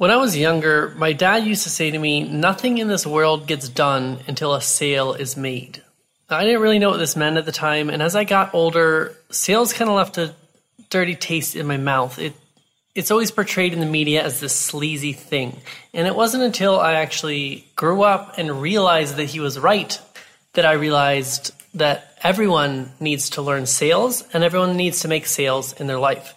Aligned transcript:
When 0.00 0.10
I 0.10 0.16
was 0.16 0.34
younger, 0.34 0.94
my 0.96 1.12
dad 1.12 1.44
used 1.44 1.64
to 1.64 1.68
say 1.68 1.90
to 1.90 1.98
me, 1.98 2.22
Nothing 2.22 2.78
in 2.78 2.88
this 2.88 3.06
world 3.06 3.46
gets 3.46 3.68
done 3.68 4.20
until 4.26 4.54
a 4.54 4.62
sale 4.62 5.12
is 5.12 5.36
made. 5.36 5.82
I 6.30 6.42
didn't 6.42 6.62
really 6.62 6.78
know 6.78 6.88
what 6.88 6.96
this 6.96 7.16
meant 7.16 7.36
at 7.36 7.44
the 7.44 7.52
time, 7.52 7.90
and 7.90 8.02
as 8.02 8.16
I 8.16 8.24
got 8.24 8.54
older, 8.54 9.14
sales 9.28 9.74
kind 9.74 9.90
of 9.90 9.96
left 9.96 10.16
a 10.16 10.34
dirty 10.88 11.16
taste 11.16 11.54
in 11.54 11.66
my 11.66 11.76
mouth. 11.76 12.18
It 12.18 12.32
it's 12.94 13.10
always 13.10 13.30
portrayed 13.30 13.74
in 13.74 13.80
the 13.80 13.84
media 13.84 14.24
as 14.24 14.40
this 14.40 14.54
sleazy 14.54 15.12
thing. 15.12 15.60
And 15.92 16.06
it 16.06 16.16
wasn't 16.16 16.44
until 16.44 16.80
I 16.80 16.94
actually 16.94 17.66
grew 17.76 18.00
up 18.00 18.38
and 18.38 18.62
realized 18.62 19.16
that 19.16 19.26
he 19.26 19.38
was 19.38 19.58
right 19.58 20.00
that 20.54 20.64
I 20.64 20.72
realized 20.72 21.52
that 21.74 22.16
everyone 22.22 22.90
needs 23.00 23.28
to 23.30 23.42
learn 23.42 23.66
sales 23.66 24.24
and 24.32 24.44
everyone 24.44 24.78
needs 24.78 25.00
to 25.00 25.08
make 25.08 25.26
sales 25.26 25.74
in 25.74 25.88
their 25.88 25.98
life. 25.98 26.34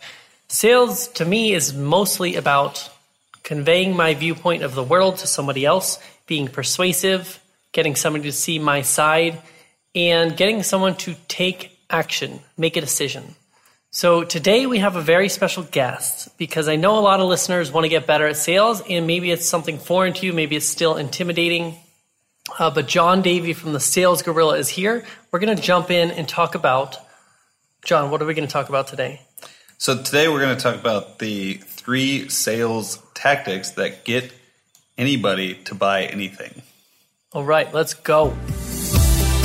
Sales 0.49 1.07
to 1.07 1.23
me 1.23 1.53
is 1.53 1.73
mostly 1.73 2.35
about 2.35 2.89
conveying 3.43 3.95
my 3.95 4.13
viewpoint 4.13 4.63
of 4.63 4.73
the 4.73 4.83
world 4.83 5.17
to 5.17 5.27
somebody 5.27 5.65
else, 5.65 5.99
being 6.27 6.47
persuasive, 6.47 7.39
getting 7.71 7.95
somebody 7.95 8.23
to 8.25 8.31
see 8.31 8.59
my 8.59 8.81
side, 8.81 9.41
and 9.93 10.35
getting 10.35 10.63
someone 10.63 10.95
to 10.95 11.15
take 11.27 11.77
action, 11.89 12.39
make 12.57 12.77
a 12.77 12.81
decision. 12.81 13.35
So 13.91 14.23
today 14.23 14.65
we 14.65 14.79
have 14.79 14.95
a 14.95 15.01
very 15.01 15.29
special 15.29 15.61
guest 15.61 16.35
because 16.39 16.67
I 16.67 16.77
know 16.77 16.97
a 16.97 17.01
lot 17.01 17.19
of 17.19 17.27
listeners 17.27 17.71
want 17.71 17.85
to 17.85 17.89
get 17.89 18.07
better 18.07 18.25
at 18.25 18.37
sales 18.37 18.81
and 18.89 19.05
maybe 19.05 19.29
it's 19.29 19.47
something 19.47 19.77
foreign 19.77 20.13
to 20.13 20.25
you, 20.25 20.33
maybe 20.33 20.55
it's 20.55 20.65
still 20.65 20.97
intimidating. 20.97 21.75
Uh, 22.57 22.71
but 22.71 22.87
John 22.87 23.21
Davie 23.21 23.53
from 23.53 23.73
the 23.73 23.79
Sales 23.79 24.23
Gorilla 24.23 24.57
is 24.57 24.67
here. 24.67 25.05
We're 25.31 25.39
going 25.39 25.55
to 25.55 25.61
jump 25.61 25.91
in 25.91 26.09
and 26.09 26.27
talk 26.27 26.55
about, 26.55 26.97
John, 27.85 28.09
what 28.09 28.19
are 28.21 28.25
we 28.25 28.33
going 28.33 28.47
to 28.47 28.51
talk 28.51 28.67
about 28.69 28.87
today? 28.87 29.21
So 29.77 30.01
today 30.01 30.27
we're 30.27 30.39
going 30.39 30.55
to 30.55 30.61
talk 30.61 30.79
about 30.79 31.19
the 31.19 31.55
three 31.55 32.29
sales 32.29 32.97
tactics 33.13 33.71
that 33.71 34.03
get 34.03 34.33
anybody 34.97 35.55
to 35.65 35.75
buy 35.75 36.03
anything. 36.03 36.61
All 37.31 37.43
right, 37.43 37.73
let's 37.73 37.93
go. 37.93 38.33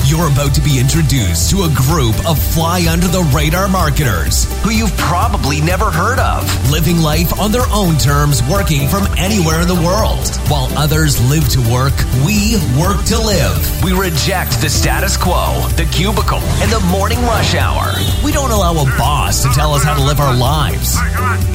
You're 0.09 0.33
about 0.33 0.55
to 0.55 0.63
be 0.63 0.81
introduced 0.81 1.51
to 1.51 1.65
a 1.65 1.69
group 1.69 2.17
of 2.27 2.41
fly 2.41 2.87
under 2.91 3.07
the 3.09 3.29
radar 3.37 3.69
marketers 3.69 4.49
who 4.65 4.71
you've 4.71 4.97
probably 4.97 5.61
never 5.61 5.91
heard 5.91 6.19
of, 6.19 6.49
living 6.71 6.97
life 6.97 7.39
on 7.39 7.53
their 7.53 7.69
own 7.71 7.99
terms, 7.99 8.43
working 8.49 8.89
from 8.89 9.07
anywhere 9.19 9.61
in 9.61 9.69
the 9.69 9.75
world. 9.75 10.25
While 10.49 10.73
others 10.79 11.21
live 11.29 11.47
to 11.51 11.61
work, 11.69 11.93
we 12.25 12.57
work 12.81 13.05
to 13.13 13.21
live. 13.21 13.61
We 13.85 13.93
reject 13.93 14.63
the 14.63 14.71
status 14.71 15.19
quo, 15.19 15.61
the 15.77 15.85
cubicle, 15.93 16.41
and 16.65 16.73
the 16.73 16.81
morning 16.89 17.21
rush 17.29 17.55
hour. 17.55 17.93
We 18.25 18.33
don't 18.33 18.51
allow 18.51 18.81
a 18.81 18.89
boss 18.97 19.43
to 19.43 19.51
tell 19.51 19.75
us 19.75 19.85
how 19.85 19.93
to 19.93 20.03
live 20.03 20.21
our 20.21 20.35
lives. 20.35 20.97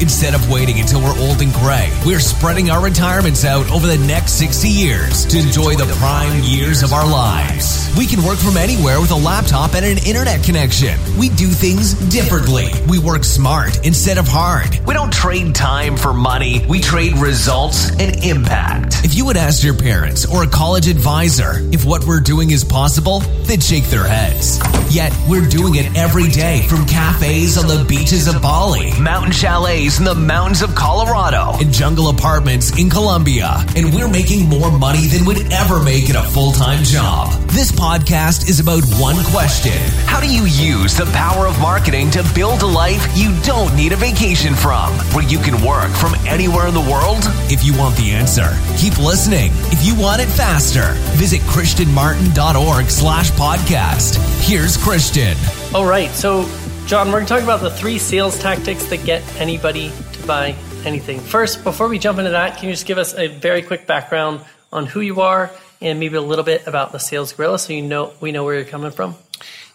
Instead 0.00 0.32
of 0.32 0.48
waiting 0.48 0.78
until 0.78 1.02
we're 1.02 1.18
old 1.26 1.42
and 1.42 1.52
gray, 1.54 1.90
we're 2.06 2.22
spreading 2.22 2.70
our 2.70 2.80
retirements 2.80 3.44
out 3.44 3.68
over 3.72 3.88
the 3.88 3.98
next 3.98 4.34
60 4.34 4.68
years 4.68 5.26
to 5.26 5.40
enjoy 5.40 5.74
the 5.74 5.92
prime 5.98 6.40
years 6.44 6.84
of 6.84 6.92
our 6.92 7.06
lives. 7.06 7.90
We 7.98 8.06
can 8.06 8.22
work 8.22 8.43
from 8.44 8.58
anywhere 8.58 9.00
with 9.00 9.10
a 9.10 9.16
laptop 9.16 9.74
and 9.74 9.86
an 9.86 9.96
internet 10.06 10.44
connection. 10.44 10.98
We 11.18 11.30
do 11.30 11.48
things 11.48 11.94
differently. 12.10 12.68
We 12.86 12.98
work 12.98 13.24
smart 13.24 13.86
instead 13.86 14.18
of 14.18 14.28
hard. 14.28 14.78
We 14.86 14.92
don't 14.92 15.12
trade 15.12 15.54
time 15.54 15.96
for 15.96 16.12
money. 16.12 16.62
We 16.68 16.80
trade 16.80 17.14
results 17.14 17.90
and 17.98 18.22
impact. 18.22 19.02
If 19.02 19.14
you 19.14 19.24
would 19.24 19.38
ask 19.38 19.64
your 19.64 19.76
parents 19.76 20.26
or 20.26 20.44
a 20.44 20.46
college 20.46 20.88
advisor 20.88 21.60
if 21.72 21.86
what 21.86 22.04
we're 22.04 22.20
doing 22.20 22.50
is 22.50 22.64
possible, 22.64 23.20
they'd 23.46 23.62
shake 23.62 23.84
their 23.84 24.04
heads. 24.04 24.60
Yet 24.90 25.16
we're 25.26 25.48
doing 25.48 25.76
it 25.76 25.96
every 25.96 26.28
day 26.28 26.66
from 26.68 26.84
cafes 26.84 27.56
on 27.56 27.66
the 27.66 27.84
beaches 27.88 28.28
of 28.28 28.42
Bali, 28.42 28.92
mountain 29.00 29.32
chalets 29.32 29.98
in 29.98 30.04
the 30.04 30.14
mountains 30.14 30.60
of 30.60 30.74
Colorado, 30.74 31.52
and 31.58 31.72
jungle 31.72 32.10
apartments 32.10 32.78
in 32.78 32.90
Colombia. 32.90 33.64
And 33.74 33.94
we're 33.94 34.08
making 34.08 34.48
more 34.48 34.70
money 34.70 35.06
than 35.06 35.24
we'd 35.24 35.50
ever 35.50 35.82
make 35.82 36.10
in 36.10 36.16
a 36.16 36.22
full-time 36.22 36.84
job. 36.84 37.32
This 37.48 37.72
podcast 37.72 38.33
is 38.42 38.58
about 38.58 38.82
one 38.98 39.22
question. 39.26 39.78
How 40.06 40.20
do 40.20 40.26
you 40.26 40.46
use 40.46 40.96
the 40.96 41.06
power 41.12 41.46
of 41.46 41.60
marketing 41.60 42.10
to 42.10 42.24
build 42.34 42.62
a 42.62 42.66
life 42.66 43.06
you 43.16 43.38
don't 43.42 43.74
need 43.76 43.92
a 43.92 43.96
vacation 43.96 44.54
from, 44.54 44.92
where 45.14 45.22
you 45.22 45.38
can 45.38 45.64
work 45.64 45.90
from 45.92 46.14
anywhere 46.26 46.66
in 46.66 46.74
the 46.74 46.80
world? 46.80 47.22
If 47.48 47.64
you 47.64 47.76
want 47.78 47.96
the 47.96 48.10
answer, 48.10 48.50
keep 48.76 48.98
listening. 48.98 49.52
If 49.70 49.86
you 49.86 49.94
want 49.94 50.20
it 50.20 50.26
faster, 50.26 50.94
visit 51.16 51.40
christianmartin.org 51.42 52.90
slash 52.90 53.30
podcast. 53.32 54.16
Here's 54.44 54.76
Christian. 54.76 55.36
All 55.72 55.86
right, 55.86 56.10
so 56.10 56.48
John, 56.86 57.06
we're 57.08 57.24
going 57.24 57.26
to 57.26 57.34
talk 57.34 57.42
about 57.42 57.60
the 57.60 57.70
three 57.70 57.98
sales 57.98 58.38
tactics 58.38 58.86
that 58.86 59.04
get 59.04 59.22
anybody 59.40 59.92
to 60.12 60.26
buy 60.26 60.56
anything. 60.84 61.20
First, 61.20 61.62
before 61.62 61.88
we 61.88 61.98
jump 61.98 62.18
into 62.18 62.32
that, 62.32 62.58
can 62.58 62.68
you 62.68 62.74
just 62.74 62.86
give 62.86 62.98
us 62.98 63.14
a 63.14 63.28
very 63.28 63.62
quick 63.62 63.86
background 63.86 64.40
on 64.72 64.86
who 64.86 65.00
you 65.00 65.20
are 65.20 65.50
and 65.84 66.00
maybe 66.00 66.16
a 66.16 66.22
little 66.22 66.44
bit 66.44 66.66
about 66.66 66.90
the 66.90 66.98
Sales 66.98 67.32
Gorilla 67.32 67.58
so 67.58 67.72
you 67.72 67.82
know 67.82 68.12
we 68.20 68.32
know 68.32 68.42
where 68.42 68.54
you're 68.54 68.64
coming 68.64 68.90
from? 68.90 69.14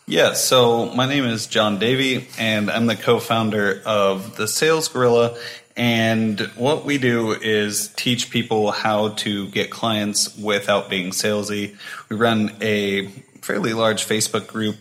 Yeah, 0.07 0.33
so 0.33 0.87
my 0.87 1.07
name 1.07 1.23
is 1.23 1.45
John 1.45 1.77
Davie, 1.77 2.27
and 2.39 2.71
I'm 2.71 2.87
the 2.87 2.95
co 2.95 3.19
founder 3.19 3.79
of 3.85 4.35
the 4.35 4.47
Sales 4.47 4.87
Gorilla. 4.87 5.37
And 5.77 6.39
what 6.55 6.83
we 6.83 6.97
do 6.97 7.31
is 7.31 7.89
teach 7.89 8.31
people 8.31 8.71
how 8.71 9.09
to 9.09 9.47
get 9.49 9.69
clients 9.69 10.35
without 10.35 10.89
being 10.89 11.11
salesy. 11.11 11.77
We 12.09 12.17
run 12.17 12.57
a 12.59 13.05
fairly 13.41 13.73
large 13.73 14.05
Facebook 14.05 14.47
group 14.47 14.77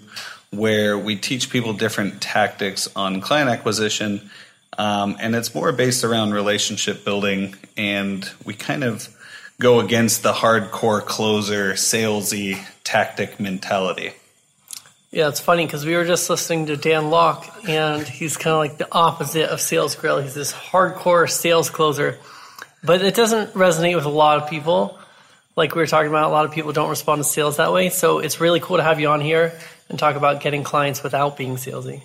where 0.50 0.98
we 0.98 1.14
teach 1.14 1.50
people 1.50 1.74
different 1.74 2.22
tactics 2.22 2.88
on 2.96 3.20
client 3.20 3.50
acquisition. 3.50 4.30
Um, 4.78 5.16
and 5.20 5.36
it's 5.36 5.54
more 5.54 5.72
based 5.72 6.04
around 6.04 6.32
relationship 6.32 7.04
building. 7.04 7.54
And 7.76 8.28
we 8.46 8.54
kind 8.54 8.82
of 8.82 9.14
go 9.60 9.80
against 9.80 10.22
the 10.22 10.32
hardcore 10.32 11.04
closer, 11.04 11.72
salesy 11.72 12.64
tactic 12.84 13.40
mentality. 13.40 14.12
Yeah, 15.10 15.28
it's 15.28 15.40
funny 15.40 15.64
because 15.64 15.86
we 15.86 15.96
were 15.96 16.04
just 16.04 16.28
listening 16.28 16.66
to 16.66 16.76
Dan 16.76 17.10
Lok, 17.10 17.48
and 17.66 18.06
he's 18.06 18.36
kind 18.36 18.52
of 18.52 18.58
like 18.58 18.76
the 18.76 18.88
opposite 18.92 19.48
of 19.48 19.60
Sales 19.60 19.96
Gorilla. 19.96 20.22
He's 20.22 20.34
this 20.34 20.52
hardcore 20.52 21.30
sales 21.30 21.70
closer, 21.70 22.18
but 22.84 23.02
it 23.02 23.14
doesn't 23.14 23.54
resonate 23.54 23.96
with 23.96 24.04
a 24.04 24.10
lot 24.10 24.42
of 24.42 24.50
people. 24.50 24.98
Like 25.56 25.74
we 25.74 25.80
were 25.80 25.86
talking 25.86 26.10
about, 26.10 26.28
a 26.28 26.32
lot 26.32 26.44
of 26.44 26.52
people 26.52 26.72
don't 26.72 26.90
respond 26.90 27.20
to 27.20 27.24
sales 27.24 27.56
that 27.56 27.72
way. 27.72 27.88
So 27.88 28.18
it's 28.18 28.38
really 28.40 28.60
cool 28.60 28.76
to 28.76 28.82
have 28.82 29.00
you 29.00 29.08
on 29.08 29.20
here 29.20 29.58
and 29.88 29.98
talk 29.98 30.14
about 30.14 30.42
getting 30.42 30.62
clients 30.62 31.02
without 31.02 31.36
being 31.36 31.56
salesy. 31.56 32.02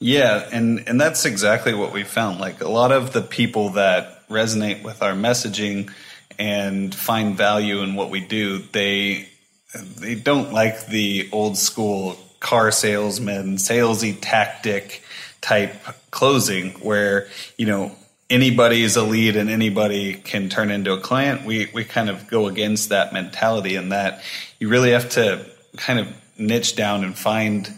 Yeah, 0.00 0.46
and 0.52 0.88
and 0.88 1.00
that's 1.00 1.24
exactly 1.24 1.74
what 1.74 1.92
we 1.92 2.04
found. 2.04 2.40
Like 2.40 2.60
a 2.60 2.68
lot 2.68 2.92
of 2.92 3.12
the 3.12 3.22
people 3.22 3.70
that 3.70 4.28
resonate 4.28 4.82
with 4.82 5.02
our 5.02 5.12
messaging 5.12 5.90
and 6.38 6.94
find 6.94 7.36
value 7.36 7.82
in 7.82 7.94
what 7.94 8.10
we 8.10 8.20
do, 8.20 8.58
they 8.58 9.28
they 9.74 10.14
don't 10.14 10.52
like 10.52 10.86
the 10.86 11.28
old 11.32 11.58
school 11.58 12.18
car 12.40 12.70
salesman, 12.70 13.56
salesy 13.56 14.16
tactic 14.20 15.02
type 15.40 15.74
closing 16.10 16.70
where, 16.80 17.28
you 17.56 17.66
know, 17.66 17.94
anybody 18.30 18.82
is 18.82 18.96
a 18.96 19.02
lead 19.02 19.36
and 19.36 19.50
anybody 19.50 20.14
can 20.14 20.48
turn 20.48 20.70
into 20.70 20.92
a 20.92 21.00
client. 21.00 21.44
We 21.44 21.70
we 21.74 21.84
kind 21.84 22.08
of 22.08 22.28
go 22.28 22.46
against 22.46 22.90
that 22.90 23.12
mentality 23.12 23.76
and 23.76 23.92
that 23.92 24.22
you 24.58 24.68
really 24.68 24.90
have 24.92 25.10
to 25.10 25.44
kind 25.76 25.98
of 25.98 26.08
niche 26.38 26.76
down 26.76 27.04
and 27.04 27.16
find 27.16 27.68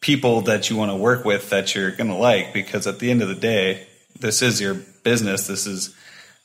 people 0.00 0.42
that 0.42 0.70
you 0.70 0.76
want 0.76 0.90
to 0.90 0.96
work 0.96 1.24
with 1.24 1.50
that 1.50 1.74
you're 1.74 1.90
going 1.90 2.10
to 2.10 2.16
like 2.16 2.52
because 2.52 2.86
at 2.86 2.98
the 2.98 3.10
end 3.10 3.20
of 3.20 3.28
the 3.28 3.34
day, 3.34 3.86
this 4.18 4.42
is 4.42 4.60
your 4.60 4.74
business. 5.02 5.46
This 5.46 5.66
is 5.66 5.94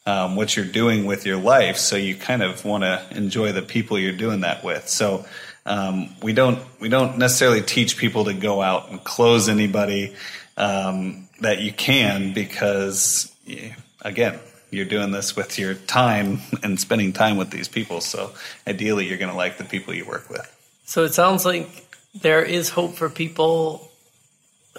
um, 0.06 0.36
what 0.36 0.56
you're 0.56 0.66
doing 0.66 1.06
with 1.06 1.25
your 1.25 1.38
life. 1.38 1.78
So 1.78 1.96
you 1.96 2.16
kind 2.16 2.44
of 2.44 2.66
want 2.66 2.84
to 2.84 3.06
enjoy 3.12 3.52
the 3.52 3.62
people 3.62 3.97
you're 3.97 4.12
doing 4.12 4.41
that 4.41 4.64
with. 4.64 4.88
So 4.88 5.25
um, 5.66 6.16
we 6.22 6.34
don't 6.34 6.59
we 6.80 6.90
don't 6.90 7.18
necessarily 7.18 7.62
teach 7.62 7.97
people 7.97 8.25
to 8.25 8.34
go 8.34 8.62
out 8.62 8.90
and 8.90 9.03
close 9.03 9.47
anybody 9.47 10.14
um, 10.58 11.30
that 11.40 11.62
you 11.62 11.72
can 11.72 12.34
because 12.34 13.34
again 14.02 14.40
you're 14.74 14.86
doing 14.86 15.12
this 15.12 15.36
with 15.36 15.59
your 15.59 15.75
time 15.75 16.40
and 16.64 16.79
spending 16.79 17.14
time 17.14 17.38
with 17.38 17.52
these 17.52 17.67
people. 17.67 18.02
So 18.02 18.34
ideally, 18.67 19.08
you're 19.08 19.20
going 19.20 19.32
to 19.32 19.38
like 19.38 19.58
the 19.58 19.64
people 19.64 19.94
you 19.94 20.05
work 20.05 20.29
with. 20.29 20.50
So 20.85 21.03
it 21.03 21.14
sounds 21.14 21.46
like 21.46 21.88
there 22.14 22.44
is 22.44 22.70
hope 22.70 22.96
for 22.96 23.09
people 23.09 23.90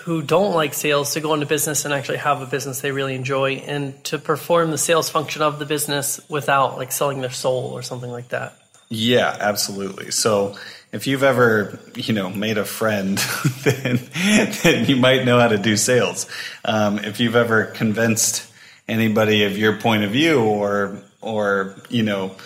who 0.00 0.22
don't 0.22 0.54
like 0.54 0.74
sales 0.74 1.14
to 1.14 1.20
go 1.20 1.34
into 1.34 1.46
business 1.46 1.84
and 1.84 1.94
actually 1.94 2.18
have 2.18 2.42
a 2.42 2.46
business 2.46 2.80
they 2.80 2.90
really 2.90 3.14
enjoy 3.14 3.54
and 3.54 4.02
to 4.04 4.18
perform 4.18 4.70
the 4.70 4.78
sales 4.78 5.08
function 5.08 5.40
of 5.40 5.58
the 5.58 5.66
business 5.66 6.20
without 6.28 6.76
like 6.76 6.90
selling 6.90 7.20
their 7.20 7.30
soul 7.30 7.70
or 7.72 7.82
something 7.82 8.10
like 8.10 8.28
that. 8.28 8.56
Yeah, 8.88 9.36
absolutely. 9.40 10.10
So 10.10 10.56
if 10.92 11.06
you've 11.06 11.22
ever, 11.22 11.78
you 11.96 12.12
know, 12.12 12.28
made 12.28 12.58
a 12.58 12.64
friend, 12.64 13.18
then, 13.64 14.00
then 14.62 14.86
you 14.86 14.96
might 14.96 15.24
know 15.24 15.38
how 15.38 15.48
to 15.48 15.58
do 15.58 15.76
sales. 15.76 16.26
Um, 16.64 16.98
if 16.98 17.20
you've 17.20 17.36
ever 17.36 17.66
convinced 17.66 18.50
anybody 18.88 19.44
of 19.44 19.56
your 19.56 19.76
point 19.76 20.04
of 20.04 20.10
view 20.10 20.42
or, 20.42 20.98
or, 21.20 21.76
you 21.88 22.02
know, 22.02 22.36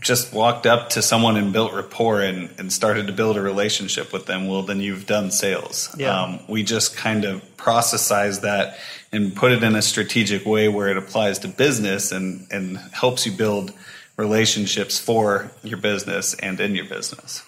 just 0.00 0.32
walked 0.32 0.64
up 0.64 0.90
to 0.90 1.02
someone 1.02 1.36
and 1.36 1.52
built 1.52 1.72
rapport 1.72 2.20
and, 2.20 2.50
and 2.58 2.72
started 2.72 3.08
to 3.08 3.12
build 3.12 3.36
a 3.36 3.42
relationship 3.42 4.12
with 4.12 4.26
them, 4.26 4.46
well, 4.46 4.62
then 4.62 4.80
you've 4.80 5.06
done 5.06 5.30
sales. 5.30 5.94
Yeah. 5.98 6.22
Um, 6.22 6.40
we 6.48 6.62
just 6.62 6.96
kind 6.96 7.24
of 7.24 7.42
processize 7.56 8.42
that 8.42 8.78
and 9.10 9.34
put 9.34 9.50
it 9.50 9.64
in 9.64 9.74
a 9.74 9.82
strategic 9.82 10.46
way 10.46 10.68
where 10.68 10.88
it 10.88 10.96
applies 10.96 11.40
to 11.40 11.48
business 11.48 12.12
and, 12.12 12.46
and 12.50 12.76
helps 12.92 13.26
you 13.26 13.32
build 13.32 13.72
relationships 14.16 14.98
for 14.98 15.50
your 15.62 15.78
business 15.78 16.34
and 16.34 16.60
in 16.60 16.76
your 16.76 16.86
business. 16.86 17.44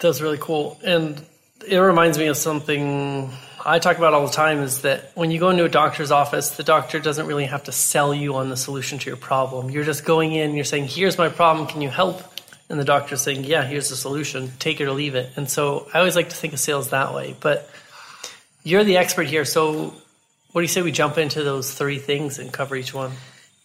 That's 0.00 0.20
really 0.20 0.38
cool. 0.38 0.78
And 0.84 1.20
it 1.66 1.78
reminds 1.78 2.18
me 2.18 2.26
of 2.26 2.36
something 2.36 3.30
I 3.68 3.78
talk 3.80 3.98
about 3.98 4.14
all 4.14 4.26
the 4.26 4.32
time 4.32 4.60
is 4.60 4.80
that 4.82 5.12
when 5.14 5.30
you 5.30 5.38
go 5.38 5.50
into 5.50 5.64
a 5.64 5.68
doctor's 5.68 6.10
office, 6.10 6.50
the 6.50 6.62
doctor 6.62 6.98
doesn't 7.00 7.26
really 7.26 7.44
have 7.44 7.64
to 7.64 7.72
sell 7.72 8.14
you 8.14 8.36
on 8.36 8.48
the 8.48 8.56
solution 8.56 8.98
to 8.98 9.10
your 9.10 9.18
problem. 9.18 9.68
You're 9.68 9.84
just 9.84 10.06
going 10.06 10.32
in, 10.32 10.54
you're 10.54 10.64
saying, 10.64 10.86
Here's 10.86 11.18
my 11.18 11.28
problem, 11.28 11.66
can 11.66 11.82
you 11.82 11.90
help? 11.90 12.22
And 12.70 12.80
the 12.80 12.84
doctor's 12.84 13.20
saying, 13.20 13.44
Yeah, 13.44 13.64
here's 13.64 13.90
the 13.90 13.96
solution, 13.96 14.50
take 14.58 14.80
it 14.80 14.84
or 14.84 14.92
leave 14.92 15.14
it. 15.14 15.30
And 15.36 15.50
so 15.50 15.86
I 15.92 15.98
always 15.98 16.16
like 16.16 16.30
to 16.30 16.36
think 16.36 16.54
of 16.54 16.60
sales 16.60 16.90
that 16.90 17.12
way. 17.12 17.36
But 17.38 17.68
you're 18.64 18.84
the 18.84 18.96
expert 18.96 19.26
here. 19.26 19.44
So 19.44 19.92
what 20.52 20.60
do 20.60 20.62
you 20.62 20.68
say 20.68 20.80
we 20.80 20.92
jump 20.92 21.18
into 21.18 21.42
those 21.42 21.72
three 21.74 21.98
things 21.98 22.38
and 22.38 22.50
cover 22.50 22.74
each 22.74 22.94
one? 22.94 23.12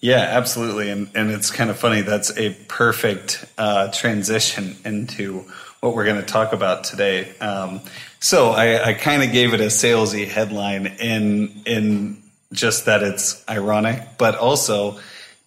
Yeah, 0.02 0.20
absolutely. 0.20 0.90
And, 0.90 1.10
and 1.16 1.32
it's 1.32 1.50
kind 1.50 1.70
of 1.70 1.80
funny. 1.80 2.02
That's 2.02 2.38
a 2.38 2.54
perfect 2.68 3.46
uh, 3.58 3.90
transition 3.92 4.76
into 4.84 5.46
what 5.84 5.96
we're 5.96 6.06
going 6.06 6.16
to 6.16 6.26
talk 6.26 6.54
about 6.54 6.86
today. 6.86 7.36
Um, 7.40 7.82
so 8.22 8.52
I, 8.52 8.92
I 8.92 8.94
kind 8.94 9.22
of 9.22 9.34
gave 9.34 9.54
it 9.54 9.60
a 9.60 9.66
salesy 9.66 10.26
headline 10.26 10.88
in 10.88 11.64
in 11.66 12.24
just 12.54 12.86
that 12.86 13.04
it's 13.04 13.44
ironic, 13.50 14.02
but 14.18 14.36
also 14.36 14.98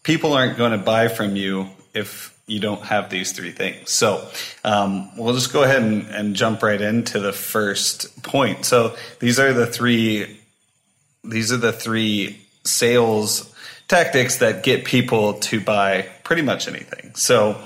people 0.02 0.34
aren't 0.34 0.58
going 0.58 0.72
to 0.72 0.78
buy 0.78 1.08
from 1.08 1.36
you 1.36 1.68
if 1.94 2.38
you 2.46 2.60
don't 2.60 2.82
have 2.82 3.08
these 3.08 3.32
three 3.32 3.50
things. 3.50 3.90
So 3.90 4.28
um, 4.62 5.16
we'll 5.16 5.32
just 5.32 5.54
go 5.54 5.62
ahead 5.62 5.82
and, 5.82 6.06
and 6.08 6.36
jump 6.36 6.62
right 6.62 6.82
into 6.82 7.18
the 7.18 7.32
first 7.32 8.22
point. 8.22 8.66
So 8.66 8.94
these 9.20 9.40
are 9.40 9.54
the 9.54 9.66
three 9.66 10.38
these 11.24 11.50
are 11.50 11.56
the 11.56 11.72
three 11.72 12.46
sales 12.62 13.54
tactics 13.88 14.36
that 14.38 14.62
get 14.62 14.84
people 14.84 15.34
to 15.34 15.60
buy 15.60 16.08
pretty 16.24 16.42
much 16.42 16.68
anything. 16.68 17.14
So 17.14 17.58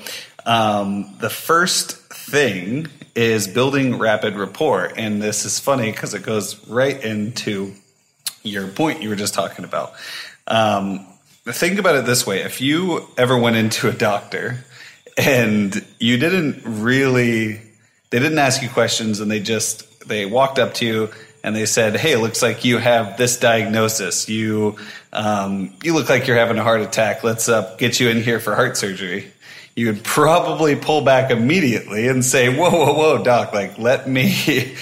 um, 0.47 1.17
the 1.19 1.31
first 1.31 2.00
thing 2.31 2.87
is 3.15 3.49
building 3.49 3.99
rapid 3.99 4.37
rapport. 4.37 4.93
And 4.97 5.21
this 5.21 5.45
is 5.45 5.59
funny 5.59 5.91
because 5.91 6.15
it 6.15 6.23
goes 6.23 6.67
right 6.69 7.03
into 7.03 7.75
your 8.43 8.69
point 8.69 9.03
you 9.03 9.09
were 9.09 9.17
just 9.17 9.35
talking 9.35 9.65
about. 9.65 9.93
Um, 10.47 11.07
think 11.47 11.79
about 11.79 11.97
it 11.97 12.07
this 12.07 12.27
way 12.27 12.41
if 12.41 12.61
you 12.61 13.07
ever 13.19 13.37
went 13.37 13.57
into 13.57 13.89
a 13.89 13.93
doctor 13.93 14.65
and 15.19 15.85
you 15.99 16.17
didn't 16.17 16.63
really, 16.65 17.61
they 18.11 18.19
didn't 18.19 18.39
ask 18.39 18.63
you 18.63 18.69
questions 18.69 19.21
and 19.21 19.31
they 19.31 19.41
just, 19.41 20.09
they 20.09 20.27
walked 20.27 20.59
up 20.59 20.75
to 20.75 20.87
you 20.87 21.11
and 21.43 21.57
they 21.57 21.67
said, 21.67 21.97
"Hey, 21.97 22.13
it 22.13 22.19
looks 22.19 22.43
like 22.43 22.65
you 22.65 22.79
have 22.79 23.17
this 23.17 23.39
diagnosis. 23.39 24.29
You 24.29 24.77
um, 25.13 25.73
you 25.83 25.95
look 25.95 26.09
like 26.09 26.27
you're 26.27 26.37
having 26.37 26.59
a 26.59 26.63
heart 26.63 26.83
attack. 26.83 27.25
Let's 27.25 27.49
uh, 27.49 27.75
get 27.79 27.99
you 27.99 28.09
in 28.09 28.23
here 28.23 28.41
for 28.41 28.55
heart 28.55 28.77
surgery." 28.77 29.33
You 29.77 29.87
would 29.87 30.03
probably 30.05 30.77
pull 30.77 31.03
back 31.03 31.31
immediately 31.31 32.09
and 32.09 32.25
say, 32.25 32.55
"Whoa, 32.55 32.71
whoa, 32.71 32.93
whoa, 32.93 33.23
doc! 33.23 33.53
Like, 33.53 33.79
let 33.79 34.09
me. 34.09 34.31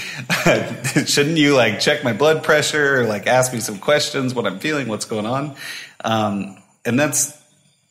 shouldn't 1.07 1.37
you 1.37 1.55
like 1.55 1.79
check 1.79 2.03
my 2.05 2.13
blood 2.13 2.43
pressure 2.43 3.01
or 3.01 3.05
like 3.05 3.27
ask 3.27 3.53
me 3.53 3.61
some 3.61 3.79
questions? 3.79 4.35
What 4.35 4.47
I'm 4.47 4.59
feeling? 4.59 4.89
What's 4.89 5.05
going 5.05 5.27
on?" 5.27 5.57
Um, 6.05 6.57
and 6.85 6.99
that's 6.99 7.39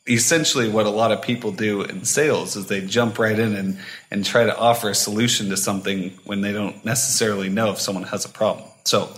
essentially 0.08 0.68
what 0.68 0.86
a 0.86 0.90
lot 0.90 1.12
of 1.12 1.22
people 1.22 1.52
do 1.52 1.82
in 1.82 2.04
sales 2.04 2.56
is 2.56 2.66
they 2.66 2.80
jump 2.80 3.18
right 3.18 3.38
in 3.38 3.54
and, 3.54 3.78
and 4.10 4.24
try 4.24 4.44
to 4.44 4.56
offer 4.56 4.88
a 4.88 4.94
solution 4.94 5.50
to 5.50 5.56
something 5.56 6.18
when 6.24 6.40
they 6.40 6.52
don't 6.52 6.84
necessarily 6.84 7.48
know 7.48 7.70
if 7.70 7.78
someone 7.78 8.04
has 8.04 8.24
a 8.24 8.28
problem. 8.28 8.66
So 8.84 9.10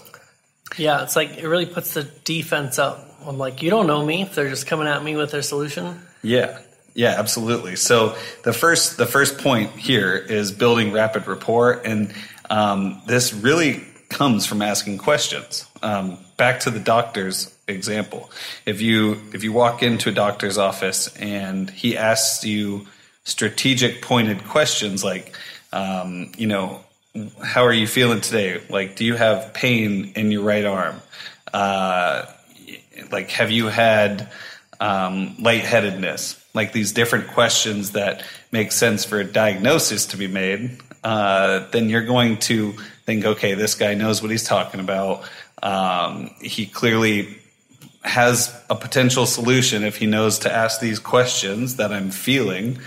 yeah, 0.77 1.03
it's 1.03 1.17
like 1.17 1.39
it 1.39 1.47
really 1.47 1.67
puts 1.67 1.95
the 1.95 2.05
defense 2.25 2.79
up. 2.79 3.07
I'm 3.25 3.39
like, 3.39 3.63
you 3.63 3.71
don't 3.71 3.87
know 3.87 4.05
me 4.05 4.23
if 4.23 4.35
they're 4.35 4.49
just 4.49 4.67
coming 4.67 4.87
at 4.87 5.03
me 5.03 5.17
with 5.17 5.31
their 5.31 5.43
solution. 5.43 6.01
Yeah. 6.23 6.59
Yeah, 6.95 7.15
absolutely. 7.17 7.77
So 7.77 8.17
the 8.43 8.53
first 8.53 8.97
the 8.97 9.07
first 9.07 9.39
point 9.39 9.71
here 9.73 10.17
is 10.17 10.53
building 10.53 10.93
rapid 10.93 11.27
rapport, 11.27 11.81
and 11.85 12.13
um, 12.49 13.01
this 13.07 13.33
really 13.33 13.85
comes 14.09 14.45
from 14.45 14.61
asking 14.61 14.99
questions. 14.99 15.67
Um, 15.83 16.19
back 16.37 16.61
to 16.61 16.71
the 16.71 16.81
doctor's 16.81 17.57
example. 17.69 18.31
If 18.67 18.81
you 18.83 19.21
if 19.33 19.45
you 19.45 19.53
walk 19.53 19.83
into 19.83 20.11
a 20.11 20.13
doctor's 20.13 20.59
office 20.59 21.15
and 21.17 21.71
he 21.71 21.97
asks 21.97 22.45
you 22.45 22.87
strategic 23.25 24.03
pointed 24.03 24.45
questions 24.45 25.05
like, 25.05 25.35
um, 25.73 26.33
you 26.37 26.47
know, 26.47 26.81
how 27.43 27.65
are 27.65 27.73
you 27.73 27.87
feeling 27.87 28.21
today? 28.21 28.61
Like, 28.69 28.97
do 28.97 29.05
you 29.05 29.15
have 29.15 29.53
pain 29.55 30.13
in 30.17 30.31
your 30.33 30.43
right 30.43 30.65
arm? 30.65 31.01
Uh, 31.53 32.27
like, 33.11 33.31
have 33.31 33.51
you 33.51 33.67
had 33.67 34.29
um, 34.81 35.37
lightheadedness? 35.39 36.40
Like 36.53 36.73
these 36.73 36.93
different 36.93 37.29
questions 37.29 37.93
that 37.93 38.25
make 38.51 38.73
sense 38.73 39.05
for 39.05 39.21
a 39.21 39.25
diagnosis 39.25 40.07
to 40.07 40.17
be 40.17 40.27
made. 40.27 40.79
Uh, 41.03 41.67
then 41.71 41.89
you're 41.89 42.05
going 42.05 42.39
to 42.39 42.73
think, 43.07 43.25
okay, 43.25 43.55
this 43.55 43.75
guy 43.75 43.95
knows 43.95 44.21
what 44.21 44.31
he's 44.31 44.45
talking 44.45 44.81
about. 44.81 45.23
Um, 45.63 46.31
he 46.41 46.67
clearly 46.67 47.39
has 48.03 48.55
a 48.71 48.75
potential 48.75 49.27
solution 49.27 49.85
if 49.85 49.97
he 49.97 50.07
knows 50.07 50.41
to 50.41 50.53
ask 50.53 50.81
these 50.81 50.99
questions 50.99 51.77
that 51.77 51.93
I'm 51.93 52.11
feeling. 52.11 52.79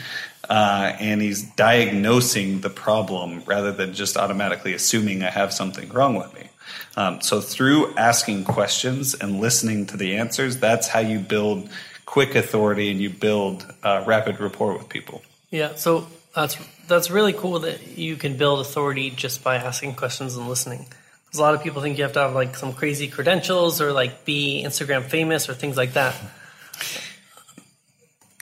Uh, 0.50 0.94
and 1.00 1.22
he's 1.22 1.44
diagnosing 1.56 2.62
the 2.62 2.70
problem 2.70 3.42
rather 3.46 3.72
than 3.72 3.94
just 3.94 4.18
automatically 4.18 4.74
assuming 4.74 5.24
I 5.24 5.30
have 5.30 5.54
something 5.54 5.90
wrong 5.90 6.16
with 6.16 6.34
me. 6.34 6.50
Um, 6.98 7.22
so, 7.22 7.40
through 7.40 7.96
asking 7.96 8.44
questions 8.44 9.14
and 9.14 9.40
listening 9.40 9.86
to 9.88 9.98
the 9.98 10.18
answers, 10.18 10.58
that's 10.58 10.88
how 10.88 11.00
you 11.00 11.20
build 11.20 11.70
quick 12.14 12.36
authority 12.36 12.92
and 12.92 13.02
you 13.02 13.10
build 13.10 13.66
uh, 13.82 14.04
rapid 14.06 14.40
rapport 14.40 14.78
with 14.78 14.88
people. 14.88 15.24
Yeah, 15.50 15.74
so 15.74 16.06
that's 16.36 16.56
that's 16.88 17.10
really 17.10 17.34
cool 17.34 17.58
that 17.62 17.98
you 17.98 18.18
can 18.18 18.38
build 18.38 18.60
authority 18.60 19.10
just 19.10 19.44
by 19.44 19.56
asking 19.56 19.96
questions 19.96 20.38
and 20.38 20.48
listening. 20.48 20.86
Because 21.26 21.40
a 21.40 21.42
lot 21.42 21.56
of 21.56 21.64
people 21.64 21.82
think 21.82 21.98
you 21.98 22.04
have 22.04 22.14
to 22.14 22.20
have 22.20 22.36
like 22.36 22.56
some 22.56 22.72
crazy 22.74 23.08
credentials 23.08 23.82
or 23.82 23.92
like 23.92 24.26
be 24.26 24.64
Instagram 24.64 25.06
famous 25.06 25.50
or 25.50 25.56
things 25.56 25.76
like 25.76 25.94
that. 25.94 26.14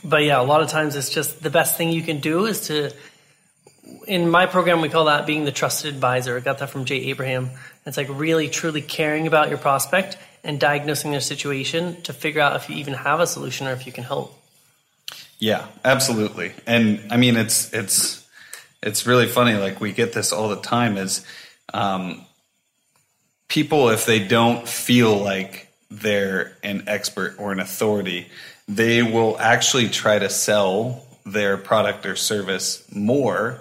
But 0.03 0.25
yeah, 0.25 0.41
a 0.41 0.44
lot 0.44 0.62
of 0.62 0.68
times 0.68 0.97
it's 0.97 1.09
just 1.09 1.41
the 1.41 1.50
best 1.50 1.77
thing 1.77 1.94
you 1.94 2.01
can 2.01 2.19
do 2.19 2.47
is 2.47 2.68
to. 2.68 2.91
In 4.06 4.29
my 4.29 4.47
program, 4.47 4.81
we 4.81 4.89
call 4.89 5.06
that 5.06 5.25
being 5.25 5.45
the 5.45 5.51
trusted 5.51 5.94
advisor. 5.94 6.35
I 6.35 6.41
got 6.41 6.57
that 6.57 6.69
from 6.69 6.83
Jay 6.83 7.09
Abraham. 7.12 7.51
It's 7.85 7.95
like 7.95 8.09
really, 8.09 8.50
truly 8.50 8.81
caring 8.81 9.27
about 9.27 9.47
your 9.47 9.57
prospect 9.57 10.18
and 10.44 10.60
diagnosing 10.60 11.12
their 11.12 11.22
situation 11.22 12.02
to 12.04 12.14
figure 12.14 12.42
out 12.42 12.56
if 12.56 12.70
you 12.70 12.76
even 12.78 12.94
have 12.94 13.20
a 13.20 13.28
solution 13.28 13.68
or 13.68 13.72
if 13.72 13.86
you 13.86 13.92
can 13.92 14.04
help. 14.04 14.38
Yeah, 15.40 15.68
absolutely. 15.83 16.54
And 16.68 17.02
I 17.12 17.18
mean, 17.18 17.36
it's 17.36 17.74
it's 17.74 18.28
it's 18.83 19.06
really 19.06 19.28
funny. 19.28 19.56
Like 19.56 19.80
we 19.80 19.92
get 19.92 20.14
this 20.14 20.31
all 20.31 20.50
the 20.50 20.62
time. 20.62 20.98
Is 20.98 21.26
um, 21.74 22.26
people 23.48 23.90
if 23.90 24.06
they 24.06 24.19
don't 24.19 24.68
feel 24.68 25.18
like 25.18 25.68
they're 25.90 26.54
an 26.64 26.83
expert 26.88 27.36
or 27.38 27.52
an 27.52 27.60
authority, 27.60 28.28
they 28.68 29.04
will 29.04 29.38
actually 29.40 29.90
try 29.90 30.19
to 30.19 30.30
sell 30.30 31.04
their 31.26 31.57
product 31.57 32.06
or 32.06 32.16
service 32.16 32.83
more 32.94 33.60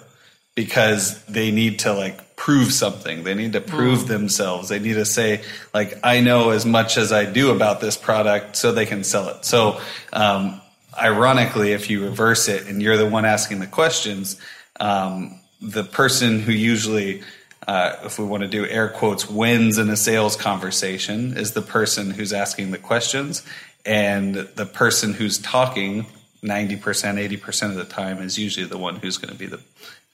because 0.55 1.23
they 1.25 1.51
need 1.51 1.79
to 1.79 1.93
like 1.93 2.30
prove 2.41 2.73
something. 2.73 3.23
They 3.23 3.35
need 3.35 3.53
to 3.53 3.61
prove 3.61 3.99
mm. 3.99 4.07
themselves. 4.07 4.69
They 4.69 4.79
need 4.79 4.95
to 4.95 5.05
say 5.05 5.43
like 5.75 5.99
I 6.03 6.21
know 6.21 6.49
as 6.49 6.65
much 6.65 6.97
as 6.97 7.11
I 7.11 7.25
do 7.25 7.51
about 7.51 7.81
this 7.81 7.95
product 7.95 8.55
so 8.55 8.71
they 8.71 8.87
can 8.87 9.03
sell 9.03 9.29
it. 9.29 9.45
So 9.45 9.79
um, 10.11 10.59
ironically, 10.99 11.73
if 11.73 11.91
you 11.91 12.03
reverse 12.03 12.47
it 12.47 12.65
and 12.65 12.81
you're 12.81 12.97
the 12.97 13.05
one 13.05 13.25
asking 13.25 13.59
the 13.59 13.67
questions, 13.67 14.41
um, 14.79 15.39
the 15.61 15.83
person 15.83 16.39
who 16.39 16.51
usually, 16.51 17.21
uh, 17.67 17.97
if 18.05 18.17
we 18.17 18.25
want 18.25 18.41
to 18.41 18.49
do 18.49 18.65
air 18.65 18.89
quotes, 18.89 19.29
wins 19.29 19.77
in 19.77 19.87
a 19.91 19.95
sales 19.95 20.35
conversation 20.35 21.37
is 21.37 21.51
the 21.51 21.61
person 21.61 22.09
who's 22.09 22.33
asking 22.33 22.71
the 22.71 22.79
questions, 22.79 23.45
and 23.85 24.33
the 24.33 24.65
person 24.65 25.13
who's 25.13 25.37
talking 25.37 26.07
90%, 26.41 26.79
80% 26.79 27.69
of 27.69 27.75
the 27.75 27.85
time 27.85 28.17
is 28.17 28.39
usually 28.39 28.65
the 28.65 28.79
one 28.79 28.95
who's 28.95 29.19
going 29.19 29.31
to 29.31 29.37
be 29.37 29.45
the 29.45 29.61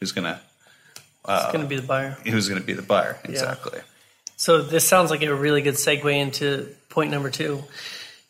who's 0.01 0.11
going 0.11 0.25
to 0.25 0.41
uh, 1.27 1.51
going 1.51 1.63
to 1.63 1.67
be 1.67 1.75
the 1.75 1.87
buyer. 1.87 2.17
Who's 2.25 2.47
going 2.47 2.61
to 2.61 2.65
be 2.65 2.73
the 2.73 2.81
buyer? 2.81 3.17
Exactly. 3.23 3.73
Yeah. 3.75 3.83
So 4.37 4.61
this 4.61 4.87
sounds 4.87 5.09
like 5.09 5.23
a 5.23 5.33
really 5.33 5.61
good 5.61 5.75
segue 5.75 6.13
into 6.15 6.69
point 6.89 7.11
number 7.11 7.29
two. 7.29 7.63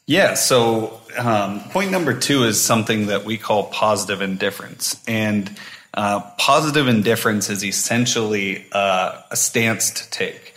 Yeah. 0.05 0.35
So 0.35 1.01
um, 1.17 1.61
point 1.69 1.91
number 1.91 2.17
two 2.17 2.43
is 2.43 2.63
something 2.63 3.07
that 3.07 3.25
we 3.25 3.37
call 3.37 3.65
positive 3.65 4.21
indifference, 4.21 5.03
and 5.07 5.51
uh, 5.93 6.21
positive 6.37 6.87
indifference 6.87 7.49
is 7.49 7.63
essentially 7.63 8.65
uh, 8.71 9.21
a 9.29 9.35
stance 9.35 9.91
to 9.91 10.09
take. 10.09 10.53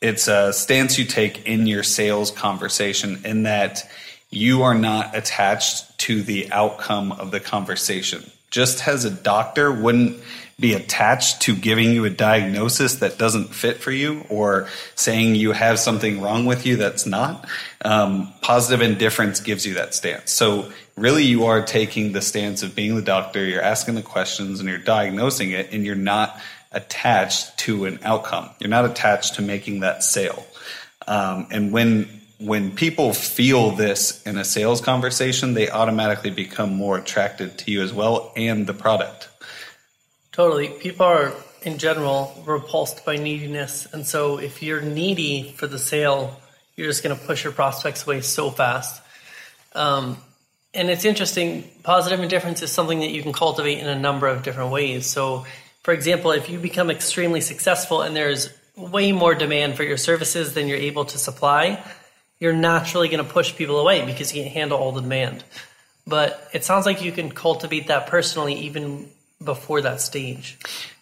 It's 0.00 0.26
a 0.26 0.52
stance 0.52 0.98
you 0.98 1.04
take 1.04 1.46
in 1.46 1.68
your 1.68 1.84
sales 1.84 2.32
conversation, 2.32 3.20
in 3.24 3.44
that 3.44 3.88
you 4.30 4.62
are 4.62 4.74
not 4.74 5.16
attached 5.16 5.96
to 6.00 6.22
the 6.22 6.50
outcome 6.50 7.12
of 7.12 7.30
the 7.30 7.38
conversation. 7.38 8.28
Just 8.50 8.88
as 8.88 9.04
a 9.04 9.10
doctor 9.10 9.70
wouldn't 9.70 10.20
be 10.62 10.74
attached 10.74 11.42
to 11.42 11.56
giving 11.56 11.92
you 11.92 12.04
a 12.04 12.10
diagnosis 12.10 12.94
that 12.96 13.18
doesn't 13.18 13.48
fit 13.48 13.78
for 13.78 13.90
you 13.90 14.24
or 14.30 14.68
saying 14.94 15.34
you 15.34 15.50
have 15.50 15.78
something 15.78 16.22
wrong 16.22 16.46
with 16.46 16.64
you 16.64 16.76
that's 16.76 17.04
not. 17.04 17.46
Um, 17.84 18.32
positive 18.40 18.80
indifference 18.80 19.40
gives 19.40 19.66
you 19.66 19.74
that 19.74 19.92
stance. 19.92 20.30
So 20.30 20.70
really 20.96 21.24
you 21.24 21.46
are 21.46 21.62
taking 21.62 22.12
the 22.12 22.22
stance 22.22 22.62
of 22.62 22.76
being 22.76 22.94
the 22.94 23.02
doctor, 23.02 23.44
you're 23.44 23.60
asking 23.60 23.96
the 23.96 24.02
questions 24.02 24.60
and 24.60 24.68
you're 24.68 24.78
diagnosing 24.78 25.50
it 25.50 25.72
and 25.72 25.84
you're 25.84 25.96
not 25.96 26.40
attached 26.70 27.58
to 27.58 27.84
an 27.86 27.98
outcome. 28.04 28.48
You're 28.60 28.70
not 28.70 28.84
attached 28.84 29.34
to 29.34 29.42
making 29.42 29.80
that 29.80 30.04
sale. 30.04 30.46
Um, 31.08 31.48
and 31.50 31.72
when 31.72 32.20
when 32.38 32.74
people 32.74 33.12
feel 33.12 33.70
this 33.70 34.20
in 34.24 34.36
a 34.36 34.44
sales 34.44 34.80
conversation, 34.80 35.54
they 35.54 35.70
automatically 35.70 36.30
become 36.30 36.74
more 36.74 36.98
attracted 36.98 37.56
to 37.58 37.70
you 37.70 37.82
as 37.82 37.92
well 37.92 38.32
and 38.34 38.66
the 38.66 38.74
product. 38.74 39.28
Totally. 40.32 40.68
People 40.68 41.04
are, 41.04 41.34
in 41.60 41.76
general, 41.76 42.42
repulsed 42.46 43.04
by 43.04 43.16
neediness. 43.16 43.86
And 43.92 44.06
so 44.06 44.38
if 44.38 44.62
you're 44.62 44.80
needy 44.80 45.52
for 45.56 45.66
the 45.66 45.78
sale, 45.78 46.40
you're 46.74 46.88
just 46.88 47.04
going 47.04 47.16
to 47.16 47.22
push 47.22 47.44
your 47.44 47.52
prospects 47.52 48.06
away 48.06 48.22
so 48.22 48.50
fast. 48.50 49.02
Um, 49.74 50.16
and 50.72 50.88
it's 50.88 51.04
interesting, 51.04 51.70
positive 51.82 52.20
indifference 52.20 52.62
is 52.62 52.72
something 52.72 53.00
that 53.00 53.10
you 53.10 53.22
can 53.22 53.34
cultivate 53.34 53.78
in 53.78 53.86
a 53.86 53.98
number 53.98 54.26
of 54.26 54.42
different 54.42 54.70
ways. 54.70 55.06
So, 55.06 55.44
for 55.82 55.92
example, 55.92 56.30
if 56.30 56.48
you 56.48 56.58
become 56.58 56.90
extremely 56.90 57.42
successful 57.42 58.00
and 58.00 58.16
there's 58.16 58.48
way 58.74 59.12
more 59.12 59.34
demand 59.34 59.76
for 59.76 59.82
your 59.82 59.98
services 59.98 60.54
than 60.54 60.66
you're 60.66 60.78
able 60.78 61.04
to 61.04 61.18
supply, 61.18 61.84
you're 62.40 62.54
naturally 62.54 63.08
going 63.08 63.22
to 63.22 63.30
push 63.30 63.54
people 63.54 63.78
away 63.78 64.06
because 64.06 64.34
you 64.34 64.42
can't 64.42 64.54
handle 64.54 64.78
all 64.78 64.92
the 64.92 65.02
demand. 65.02 65.44
But 66.06 66.48
it 66.54 66.64
sounds 66.64 66.86
like 66.86 67.02
you 67.02 67.12
can 67.12 67.30
cultivate 67.30 67.88
that 67.88 68.06
personally 68.06 68.54
even 68.54 69.10
before 69.44 69.80
that 69.82 70.00
stage. 70.00 70.58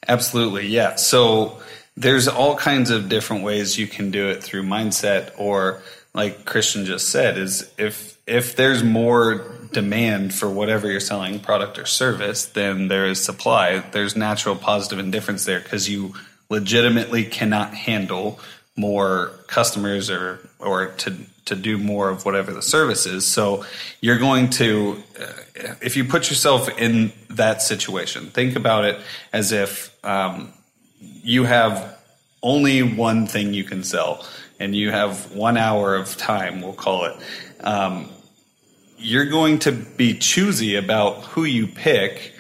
Absolutely, 0.09 0.67
yeah. 0.67 0.97
So 0.97 1.61
there's 1.97 2.29
all 2.29 2.57
kinds 2.57 2.91
of 2.91 3.09
different 3.09 3.45
ways 3.45 3.79
you 3.79 3.87
can 3.87 4.11
do 4.11 4.29
it 4.29 4.43
through 4.43 4.63
mindset 4.63 5.33
or 5.37 5.83
like 6.15 6.45
Christian 6.45 6.85
just 6.85 7.09
said 7.09 7.39
is 7.39 7.73
if 7.79 8.19
if 8.27 8.57
there's 8.57 8.83
more 8.83 9.59
demand 9.73 10.35
for 10.35 10.49
whatever 10.49 10.91
you're 10.91 11.01
selling 11.01 11.39
product 11.39 11.79
or 11.79 11.87
service 11.87 12.47
than 12.47 12.89
there 12.89 13.07
is 13.07 13.23
supply 13.23 13.79
there's 13.93 14.17
natural 14.17 14.57
positive 14.57 14.99
indifference 14.99 15.45
there 15.45 15.61
because 15.61 15.89
you 15.89 16.15
legitimately 16.49 17.25
cannot 17.25 17.75
handle 17.75 18.41
more 18.77 19.33
customers 19.47 20.11
or 20.11 20.41
or 20.59 20.87
to 20.87 21.15
to 21.51 21.55
do 21.55 21.79
more 21.79 22.09
of 22.09 22.25
whatever 22.25 22.53
the 22.53 22.63
service 22.63 23.07
is. 23.07 23.27
So 23.27 23.65
you're 24.01 24.19
going 24.19 24.51
to, 24.51 25.03
uh, 25.21 25.75
if 25.81 25.97
you 25.97 26.05
put 26.05 26.31
yourself 26.31 26.69
in 26.79 27.13
that 27.29 27.63
situation, 27.63 28.27
think 28.27 28.57
about 28.57 28.85
it 28.85 28.99
as 29.33 29.53
if 29.53 29.95
um, 30.05 30.53
you 30.99 31.45
have 31.45 31.99
only 32.43 32.83
one 32.83 33.27
thing 33.27 33.53
you 33.55 33.65
can 33.65 33.85
sell 33.85 34.27
and 34.59 34.75
you 34.75 34.91
have 34.91 35.33
one 35.33 35.57
hour 35.57 35.95
of 35.95 36.17
time, 36.17 36.61
we'll 36.61 36.73
call 36.73 37.05
it. 37.05 37.17
Um, 37.61 38.11
you're 38.99 39.27
going 39.27 39.59
to 39.61 39.73
be 39.73 40.19
choosy 40.19 40.77
about 40.77 41.25
who 41.25 41.45
you 41.45 41.67
pick 41.67 42.35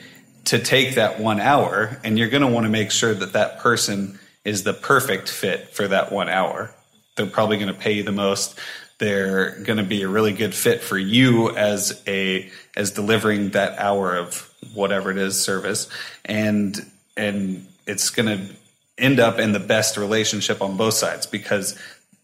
to 0.45 0.59
take 0.59 0.97
that 0.97 1.21
one 1.21 1.40
hour, 1.40 1.99
and 2.05 2.19
you're 2.19 2.29
going 2.29 2.43
to 2.43 2.49
want 2.49 2.64
to 2.64 2.71
make 2.71 2.90
sure 2.90 3.14
that 3.14 3.33
that 3.33 3.61
person 3.61 4.19
is 4.45 4.64
the 4.64 4.75
perfect 4.75 5.29
fit 5.29 5.69
for 5.71 5.88
that 5.88 6.12
one 6.12 6.29
hour. 6.29 6.75
They're 7.17 7.26
probably 7.26 7.57
going 7.57 7.73
to 7.73 7.79
pay 7.79 7.93
you 7.93 8.02
the 8.02 8.12
most 8.12 8.59
they're 9.00 9.59
going 9.62 9.78
to 9.78 9.83
be 9.83 10.02
a 10.02 10.09
really 10.09 10.33
good 10.33 10.54
fit 10.54 10.83
for 10.83 10.99
you 10.99 11.50
as 11.57 12.02
a 12.07 12.49
as 12.76 12.92
delivering 12.92 13.50
that 13.50 13.78
hour 13.78 14.14
of 14.14 14.49
whatever 14.75 15.11
it 15.11 15.16
is 15.16 15.42
service. 15.42 15.88
And 16.25 16.78
and 17.16 17.66
it's 17.87 18.11
going 18.11 18.26
to 18.26 18.54
end 18.99 19.19
up 19.19 19.38
in 19.38 19.52
the 19.52 19.59
best 19.59 19.97
relationship 19.97 20.62
on 20.62 20.76
both 20.76 20.95
sides 20.95 21.26
because 21.26 21.76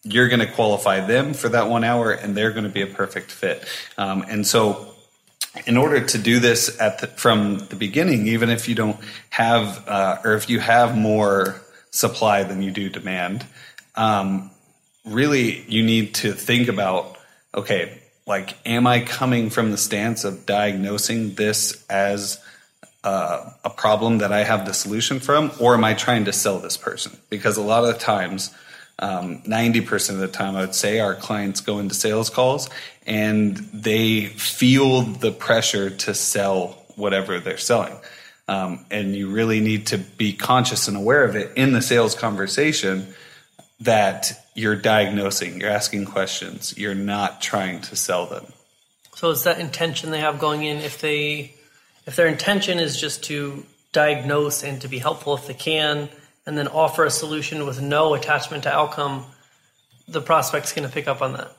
you're 0.04 0.28
going 0.28 0.40
to 0.40 0.52
qualify 0.52 1.00
them 1.00 1.33
for 1.33 1.49
that 1.49 1.68
one 1.68 1.83
hour 1.83 2.12
and 2.12 2.37
they're 2.37 2.52
going 2.52 2.64
to 2.64 2.71
be 2.71 2.83
a 2.83 2.87
perfect 2.87 3.33
fit. 3.33 3.66
Um, 3.97 4.25
and 4.28 4.47
so 4.47 4.95
in 5.66 5.78
order 5.78 6.04
to 6.04 6.18
do 6.18 6.38
this 6.38 6.78
at 6.78 6.99
the, 6.99 7.06
from 7.06 7.59
the 7.71 7.76
beginning 7.76 8.26
even 8.26 8.50
if 8.50 8.68
you 8.68 8.75
don't 8.75 8.99
have 9.30 9.88
uh, 9.88 10.18
or 10.23 10.35
if 10.35 10.50
you 10.50 10.61
have 10.61 10.95
more 10.95 11.62
supply 11.90 12.42
than 12.42 12.61
you 12.61 12.71
do 12.71 12.90
demand 12.90 13.47
um, 13.95 14.50
really 15.07 15.65
you 15.69 15.83
need 15.83 16.15
to 16.17 16.33
think 16.33 16.69
about 16.69 17.17
okay, 17.55 17.99
like, 18.27 18.57
am 18.67 18.87
I 18.87 19.01
coming 19.01 19.51
from 19.51 19.71
the 19.71 19.79
stance 19.79 20.25
of 20.25 20.47
diagnosing 20.47 21.35
this 21.35 21.85
as 21.89 22.43
uh, 23.05 23.51
a 23.65 23.71
problem 23.71 24.19
that 24.19 24.33
I 24.33 24.43
have 24.43 24.67
the 24.67 24.75
solution 24.75 25.21
from, 25.21 25.53
or 25.61 25.75
am 25.75 25.85
I 25.85 25.95
trying 25.95 26.25
to 26.25 26.33
sell 26.33 26.59
this 26.59 26.77
person? 26.77 27.17
Because 27.31 27.57
a 27.57 27.63
lot 27.63 27.85
of 27.85 27.99
times, 27.99 28.53
um, 28.99 29.43
90% 29.43 30.11
of 30.11 30.19
the 30.19 30.29
time, 30.29 30.57
I 30.57 30.63
would 30.63 30.75
say 30.75 30.99
our 30.99 31.15
clients 31.15 31.61
go 31.61 31.79
into 31.79 31.95
sales 31.95 32.31
calls 32.31 32.69
and 33.07 33.57
they 33.57 34.27
feel 34.27 35.03
the 35.03 35.31
pressure 35.31 35.91
to 35.91 36.15
sell 36.15 36.83
whatever 36.97 37.39
they're 37.39 37.59
selling. 37.59 37.97
Um, 38.49 38.87
and 38.91 39.15
you 39.15 39.31
really 39.31 39.61
need 39.61 39.87
to 39.89 39.99
be 39.99 40.33
conscious 40.33 40.89
and 40.89 40.97
aware 40.97 41.25
of 41.25 41.37
it 41.37 41.53
in 41.57 41.73
the 41.73 41.83
sales 41.83 42.15
conversation 42.15 43.15
that 43.81 44.46
you're 44.57 44.77
diagnosing, 44.77 45.61
you're 45.61 45.71
asking 45.71 46.07
questions, 46.07 46.77
you're 46.77 46.95
not 46.95 47.41
trying 47.43 47.81
to 47.83 47.95
sell 47.95 48.27
them. 48.27 48.47
So 49.15 49.31
is 49.31 49.45
that 49.45 49.61
intention 49.61 50.11
they 50.11 50.21
have 50.21 50.39
going 50.39 50.65
in 50.65 50.79
if 50.79 51.01
they 51.01 51.55
if 52.07 52.17
their 52.17 52.27
intention 52.27 52.79
is 52.79 53.01
just 53.01 53.25
to 53.25 53.65
diagnose 53.93 54.63
and 54.63 54.81
to 54.83 54.89
be 54.89 54.99
helpful 54.99 55.35
if 55.35 55.47
they 55.47 55.55
can 55.55 56.09
and 56.47 56.57
then 56.57 56.69
offer 56.69 57.05
a 57.05 57.11
solution 57.11 57.67
with 57.67 57.81
no 57.81 58.15
attachment 58.15 58.63
to 58.63 58.73
outcome, 58.73 59.27
the 60.07 60.21
prospect's 60.21 60.73
going 60.73 60.87
to 60.87 60.93
pick 60.93 61.09
up 61.09 61.21
on 61.21 61.33
that. 61.33 61.51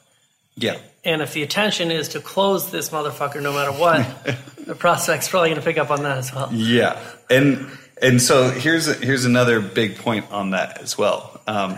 Yeah. 0.56 0.78
And 1.04 1.22
if 1.22 1.34
the 1.34 1.44
intention 1.44 1.92
is 1.92 2.10
to 2.10 2.20
close 2.22 2.72
this 2.72 2.90
motherfucker 2.90 3.42
no 3.42 3.54
matter 3.54 3.72
what, 3.72 4.38
the 4.66 4.76
prospect's 4.76 5.28
probably 5.28 5.50
going 5.50 5.62
to 5.62 5.66
pick 5.66 5.78
up 5.78 5.92
on 5.92 6.04
that 6.04 6.18
as 6.18 6.34
well. 6.34 6.50
Yeah. 6.52 7.00
And 7.30 7.70
and 8.02 8.22
so 8.22 8.50
here's 8.50 8.86
here's 9.02 9.26
another 9.26 9.60
big 9.60 9.98
point 9.98 10.32
on 10.32 10.52
that 10.52 10.82
as 10.82 10.98
well. 10.98 11.42
Um, 11.48 11.78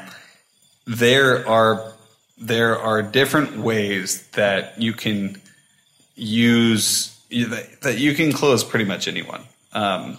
there 0.89 1.47
are 1.47 1.93
there 2.39 2.79
are 2.79 3.03
different 3.03 3.57
ways 3.57 4.27
that 4.29 4.81
you 4.81 4.93
can 4.93 5.39
use 6.15 7.15
that 7.29 7.97
you 7.99 8.15
can 8.15 8.31
close 8.33 8.63
pretty 8.63 8.85
much 8.85 9.07
anyone. 9.07 9.43
Um, 9.71 10.17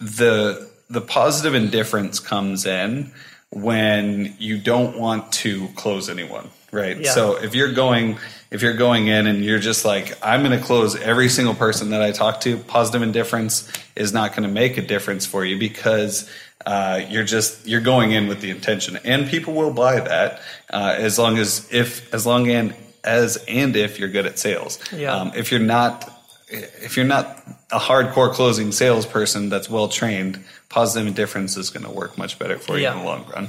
the 0.00 0.70
the 0.88 1.00
positive 1.00 1.54
indifference 1.54 2.20
comes 2.20 2.64
in 2.64 3.10
when 3.50 4.34
you 4.38 4.58
don't 4.58 4.98
want 4.98 5.32
to 5.32 5.68
close 5.74 6.08
anyone, 6.08 6.48
right? 6.70 6.98
Yeah. 6.98 7.10
So 7.10 7.42
if 7.42 7.54
you're 7.54 7.72
going 7.72 8.18
if 8.52 8.62
you're 8.62 8.74
going 8.74 9.08
in 9.08 9.26
and 9.26 9.44
you're 9.44 9.58
just 9.58 9.84
like 9.84 10.16
I'm 10.22 10.44
going 10.44 10.56
to 10.56 10.64
close 10.64 10.94
every 10.94 11.28
single 11.28 11.54
person 11.54 11.90
that 11.90 12.02
I 12.02 12.12
talk 12.12 12.40
to, 12.42 12.56
positive 12.56 13.02
indifference 13.02 13.70
is 13.96 14.12
not 14.12 14.30
going 14.30 14.44
to 14.44 14.48
make 14.48 14.78
a 14.78 14.82
difference 14.82 15.26
for 15.26 15.44
you 15.44 15.58
because 15.58 16.30
uh, 16.66 17.00
you're 17.08 17.24
just 17.24 17.66
you're 17.66 17.80
going 17.80 18.12
in 18.12 18.28
with 18.28 18.40
the 18.40 18.50
intention, 18.50 18.98
and 19.04 19.28
people 19.28 19.54
will 19.54 19.72
buy 19.72 20.00
that 20.00 20.40
uh, 20.70 20.94
as 20.96 21.18
long 21.18 21.38
as 21.38 21.68
if 21.72 22.12
as 22.14 22.26
long 22.26 22.48
and 22.48 22.74
as 23.04 23.42
and 23.48 23.76
if 23.76 23.98
you're 23.98 24.08
good 24.08 24.26
at 24.26 24.38
sales. 24.38 24.78
Yeah. 24.92 25.14
Um, 25.14 25.32
if 25.34 25.50
you're 25.50 25.60
not 25.60 26.08
if 26.48 26.96
you're 26.96 27.06
not 27.06 27.42
a 27.70 27.78
hardcore 27.78 28.32
closing 28.32 28.72
salesperson 28.72 29.48
that's 29.48 29.70
well 29.70 29.88
trained, 29.88 30.42
positive 30.68 31.06
indifference 31.06 31.56
is 31.56 31.70
going 31.70 31.84
to 31.84 31.90
work 31.90 32.18
much 32.18 32.38
better 32.38 32.58
for 32.58 32.76
you 32.76 32.82
yeah. 32.82 32.92
in 32.92 32.98
the 32.98 33.04
long 33.04 33.26
run. 33.34 33.48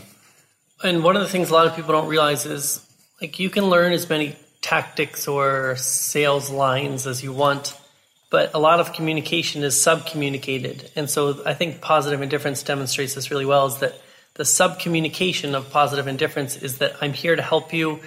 And 0.84 1.04
one 1.04 1.16
of 1.16 1.22
the 1.22 1.28
things 1.28 1.50
a 1.50 1.54
lot 1.54 1.68
of 1.68 1.76
people 1.76 1.92
don't 1.92 2.08
realize 2.08 2.46
is 2.46 2.86
like 3.22 3.40
you 3.40 3.50
can 3.50 3.66
learn 3.66 3.94
as 3.94 4.10
many 4.10 4.36
tactics 4.62 5.28
or 5.28 5.76
sales 5.76 6.50
lines 6.50 7.06
as 7.06 7.22
you 7.22 7.34
want 7.34 7.78
but 8.34 8.56
a 8.56 8.58
lot 8.58 8.80
of 8.80 8.94
communication 8.94 9.64
is 9.64 9.80
sub-communicated. 9.80 10.90
And 10.96 11.08
so 11.08 11.44
I 11.46 11.54
think 11.54 11.82
positive 11.82 12.20
indifference 12.20 12.64
demonstrates 12.64 13.14
this 13.14 13.30
really 13.30 13.46
well 13.46 13.68
is 13.68 13.78
that 13.78 13.94
the 14.34 14.44
sub-communication 14.44 15.54
of 15.54 15.70
positive 15.70 16.08
indifference 16.08 16.58
is 16.58 16.80
that 16.80 16.96
I'm 17.00 17.14
here 17.14 17.36
to 17.36 17.44
help 17.44 17.74
you 17.74 18.00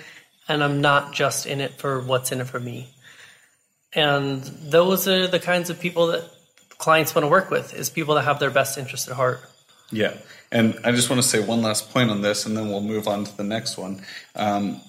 and 0.49 0.65
I'm 0.65 0.81
not 0.81 1.13
just 1.13 1.47
in 1.47 1.61
it 1.61 1.75
for 1.75 2.01
what's 2.01 2.33
in 2.33 2.41
it 2.41 2.49
for 2.49 2.59
me. 2.59 2.89
And 3.93 4.43
those 4.43 5.07
are 5.07 5.29
the 5.29 5.39
kinds 5.39 5.71
of 5.71 5.79
people 5.79 6.09
that 6.09 6.29
clients 6.77 7.15
want 7.15 7.23
to 7.23 7.29
work 7.29 7.49
with 7.49 7.73
is 7.73 7.89
people 7.89 8.17
that 8.17 8.25
have 8.25 8.41
their 8.41 8.51
best 8.51 8.79
interest 8.79 9.07
at 9.07 9.15
heart. 9.15 9.49
Yeah. 9.93 10.15
And 10.51 10.77
I 10.83 10.91
just 10.91 11.09
want 11.09 11.23
to 11.23 11.29
say 11.29 11.39
one 11.39 11.63
last 11.63 11.93
point 11.93 12.11
on 12.11 12.23
this 12.23 12.47
and 12.47 12.57
then 12.57 12.69
we'll 12.69 12.81
move 12.81 13.07
on 13.07 13.23
to 13.23 13.37
the 13.37 13.45
next 13.45 13.79
one. 13.79 14.03
Um, 14.35 14.81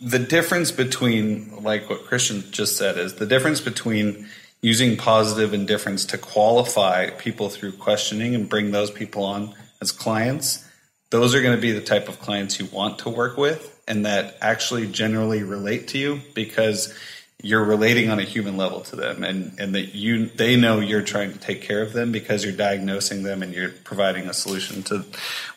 the 0.00 0.18
difference 0.18 0.72
between, 0.72 1.62
like 1.62 1.88
what 1.88 2.04
Christian 2.06 2.42
just 2.50 2.76
said, 2.76 2.98
is 2.98 3.14
the 3.14 3.26
difference 3.26 3.60
between 3.60 4.26
using 4.62 4.96
positive 4.96 5.54
indifference 5.54 6.04
to 6.06 6.18
qualify 6.18 7.10
people 7.10 7.48
through 7.48 7.72
questioning 7.72 8.34
and 8.34 8.48
bring 8.48 8.70
those 8.70 8.90
people 8.90 9.24
on 9.24 9.54
as 9.80 9.92
clients, 9.92 10.66
those 11.10 11.34
are 11.34 11.42
going 11.42 11.56
to 11.56 11.60
be 11.60 11.72
the 11.72 11.80
type 11.80 12.08
of 12.08 12.20
clients 12.20 12.60
you 12.60 12.66
want 12.66 12.98
to 13.00 13.08
work 13.08 13.36
with 13.36 13.82
and 13.88 14.06
that 14.06 14.36
actually 14.40 14.86
generally 14.86 15.42
relate 15.42 15.88
to 15.88 15.98
you 15.98 16.20
because 16.34 16.94
you're 17.42 17.64
relating 17.64 18.10
on 18.10 18.18
a 18.18 18.22
human 18.22 18.56
level 18.56 18.82
to 18.82 18.96
them 18.96 19.24
and, 19.24 19.58
and 19.58 19.74
that 19.74 19.94
you 19.94 20.26
they 20.26 20.56
know 20.56 20.78
you're 20.78 21.02
trying 21.02 21.32
to 21.32 21.38
take 21.38 21.62
care 21.62 21.82
of 21.82 21.92
them 21.92 22.12
because 22.12 22.44
you're 22.44 22.52
diagnosing 22.52 23.22
them 23.22 23.42
and 23.42 23.54
you're 23.54 23.70
providing 23.70 24.28
a 24.28 24.34
solution 24.34 24.82
to 24.82 25.04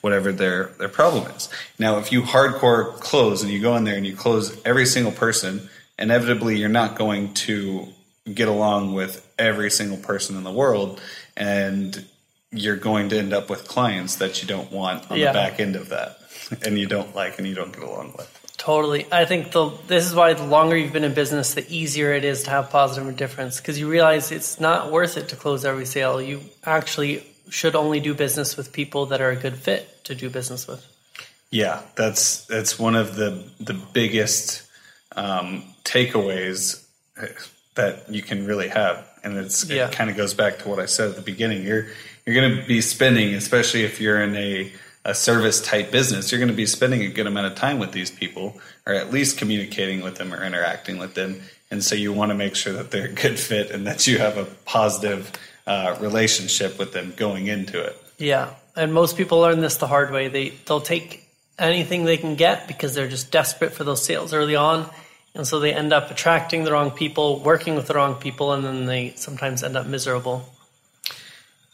whatever 0.02 0.32
their 0.32 0.68
their 0.80 0.88
problem 0.88 1.30
is. 1.32 1.50
Now 1.78 2.00
if 2.00 2.12
you 2.12 2.22
hardcore 2.22 2.94
close 3.00 3.44
and 3.44 3.52
you 3.52 3.62
go 3.62 3.76
in 3.76 3.84
there 3.84 3.98
and 3.98 4.08
you 4.08 4.16
close 4.16 4.60
every 4.64 4.86
single 4.86 5.12
person, 5.12 5.70
inevitably 6.00 6.58
you're 6.58 6.70
not 6.70 6.96
going 6.96 7.34
to 7.34 7.90
get 8.32 8.48
along 8.48 8.94
with 8.94 9.28
every 9.38 9.70
single 9.72 9.98
person 9.98 10.38
in 10.38 10.44
the 10.44 10.52
world 10.52 11.02
and 11.36 12.06
you're 12.52 12.78
going 12.78 13.10
to 13.10 13.18
end 13.18 13.34
up 13.34 13.50
with 13.50 13.68
clients 13.68 14.16
that 14.18 14.42
you 14.42 14.48
don't 14.48 14.72
want 14.72 15.10
on 15.12 15.18
Yeah. 15.18 15.32
the 15.32 15.34
back 15.40 15.60
end 15.60 15.76
of 15.76 15.90
that 15.90 16.20
and 16.66 16.78
you 16.78 16.86
don't 16.88 17.14
like 17.16 17.38
and 17.40 17.48
you 17.48 17.56
don't 17.56 17.74
get 17.74 17.84
along 17.84 18.14
with. 18.18 18.40
Totally. 18.58 19.06
I 19.12 19.26
think 19.26 19.52
the 19.52 19.72
this 19.88 20.06
is 20.06 20.16
why 20.16 20.34
the 20.34 20.46
longer 20.46 20.78
you've 20.78 20.94
been 20.94 21.04
in 21.04 21.14
business, 21.14 21.54
the 21.54 21.66
easier 21.76 22.14
it 22.14 22.24
is 22.24 22.44
to 22.44 22.50
have 22.52 22.70
positive 22.70 23.18
difference 23.18 23.60
because 23.60 23.78
you 23.78 23.90
realize 23.90 24.32
it's 24.32 24.58
not 24.60 24.90
worth 24.90 25.18
it 25.18 25.28
to 25.30 25.36
close 25.36 25.66
every 25.66 25.86
sale. 25.86 26.22
You 26.22 26.40
actually 26.64 27.26
should 27.50 27.76
only 27.76 28.00
do 28.00 28.14
business 28.14 28.56
with 28.56 28.72
people 28.72 29.08
that 29.08 29.20
are 29.20 29.32
a 29.32 29.36
good 29.36 29.56
fit 29.56 30.06
to 30.06 30.16
do 30.16 30.30
business 30.30 30.66
with. 30.66 30.86
Yeah, 31.50 31.82
that's 31.96 32.46
that's 32.46 32.80
one 32.80 32.96
of 32.96 33.16
the 33.18 33.44
the 33.60 33.74
biggest 33.74 34.64
um, 35.14 35.64
takeaways 35.84 36.86
that 37.76 38.10
you 38.10 38.22
can 38.22 38.46
really 38.46 38.68
have, 38.70 39.06
and 39.24 39.38
it's 39.38 39.66
Yeah. 39.70 39.88
it 39.88 39.94
kind 39.94 40.10
of 40.10 40.16
goes 40.18 40.34
back 40.34 40.60
to 40.60 40.70
what 40.70 40.80
I 40.80 40.86
said 40.86 41.10
at 41.10 41.16
the 41.16 41.22
beginning. 41.22 41.64
You're 41.66 41.88
you're 42.26 42.36
going 42.36 42.58
to 42.58 42.64
be 42.66 42.80
spending, 42.82 43.34
especially 43.34 43.84
if 43.84 44.00
you're 44.00 44.22
in 44.22 44.36
a 44.36 44.72
a 45.06 45.14
service 45.14 45.60
type 45.60 45.92
business, 45.92 46.32
you're 46.32 46.40
going 46.40 46.48
to 46.48 46.56
be 46.56 46.66
spending 46.66 47.02
a 47.02 47.10
good 47.10 47.28
amount 47.28 47.46
of 47.48 47.56
time 47.56 47.78
with 47.78 47.92
these 47.92 48.10
people, 48.10 48.58
or 48.86 48.94
at 48.94 49.12
least 49.12 49.38
communicating 49.38 50.02
with 50.02 50.16
them 50.16 50.34
or 50.34 50.42
interacting 50.42 50.98
with 50.98 51.14
them. 51.14 51.42
And 51.70 51.84
so 51.84 51.94
you 51.96 52.14
want 52.14 52.30
to 52.30 52.36
make 52.36 52.56
sure 52.56 52.72
that 52.72 52.92
they're 52.92 53.08
a 53.08 53.12
good 53.12 53.38
fit 53.38 53.70
and 53.72 53.86
that 53.86 54.08
you 54.08 54.18
have 54.20 54.38
a 54.38 54.46
positive 54.64 55.30
uh, 55.68 55.98
relationship 56.00 56.80
with 56.80 56.94
them 56.94 57.12
going 57.18 57.48
into 57.48 57.82
it. 57.82 58.02
Yeah, 58.18 58.52
and 58.78 58.94
most 58.94 59.18
people 59.18 59.40
learn 59.40 59.60
this 59.60 59.76
the 59.76 59.88
hard 59.88 60.12
way. 60.12 60.30
They 60.30 60.50
they'll 60.66 60.80
take 60.80 61.28
anything 61.60 62.06
they 62.06 62.18
can 62.18 62.36
get 62.36 62.68
because 62.70 62.96
they're 62.96 63.10
just 63.10 63.30
desperate 63.32 63.74
for 63.74 63.84
those 63.84 64.06
sales 64.06 64.34
early 64.34 64.56
on, 64.56 64.90
and 65.36 65.48
so 65.48 65.60
they 65.60 65.74
end 65.74 65.94
up 65.94 66.12
attracting 66.12 66.64
the 66.64 66.72
wrong 66.72 66.92
people, 66.92 67.40
working 67.40 67.76
with 67.76 67.88
the 67.88 67.94
wrong 67.94 68.16
people, 68.16 68.54
and 68.54 68.64
then 68.64 68.86
they 68.86 69.14
sometimes 69.16 69.64
end 69.64 69.76
up 69.76 69.86
miserable. 69.86 70.48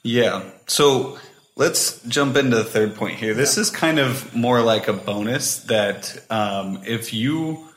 Yeah. 0.04 0.44
So 0.68 1.20
let's 1.56 2.02
jump 2.04 2.38
into 2.38 2.56
the 2.56 2.64
third 2.64 2.96
point 2.96 3.20
here. 3.20 3.34
This 3.34 3.58
is 3.58 3.70
kind 3.70 4.00
of 4.00 4.34
more 4.34 4.62
like 4.62 4.88
a 4.88 4.94
bonus 4.94 5.60
that 5.64 6.24
um, 6.30 6.82
if 6.86 7.14
you, 7.14 7.69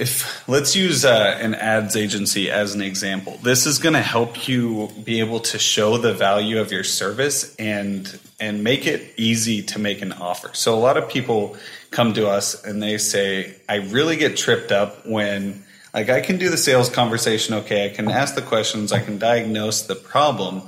if 0.00 0.48
let's 0.48 0.74
use 0.74 1.04
uh, 1.04 1.38
an 1.40 1.54
ads 1.54 1.94
agency 1.94 2.50
as 2.50 2.74
an 2.74 2.80
example, 2.80 3.38
this 3.42 3.66
is 3.66 3.78
going 3.78 3.92
to 3.92 4.00
help 4.00 4.48
you 4.48 4.88
be 5.04 5.20
able 5.20 5.40
to 5.40 5.58
show 5.58 5.98
the 5.98 6.14
value 6.14 6.58
of 6.58 6.72
your 6.72 6.84
service 6.84 7.54
and 7.56 8.18
and 8.40 8.64
make 8.64 8.86
it 8.86 9.12
easy 9.18 9.62
to 9.62 9.78
make 9.78 10.00
an 10.00 10.12
offer. 10.12 10.50
So 10.54 10.74
a 10.74 10.80
lot 10.80 10.96
of 10.96 11.10
people 11.10 11.54
come 11.90 12.14
to 12.14 12.26
us 12.28 12.64
and 12.64 12.82
they 12.82 12.96
say, 12.96 13.54
"I 13.68 13.76
really 13.76 14.16
get 14.16 14.36
tripped 14.36 14.72
up 14.72 15.06
when." 15.06 15.64
Like 15.92 16.08
I 16.08 16.20
can 16.20 16.38
do 16.38 16.50
the 16.50 16.56
sales 16.56 16.88
conversation 16.88 17.52
okay, 17.54 17.86
I 17.86 17.88
can 17.88 18.08
ask 18.08 18.36
the 18.36 18.42
questions, 18.42 18.92
I 18.92 19.00
can 19.00 19.18
diagnose 19.18 19.82
the 19.82 19.96
problem, 19.96 20.62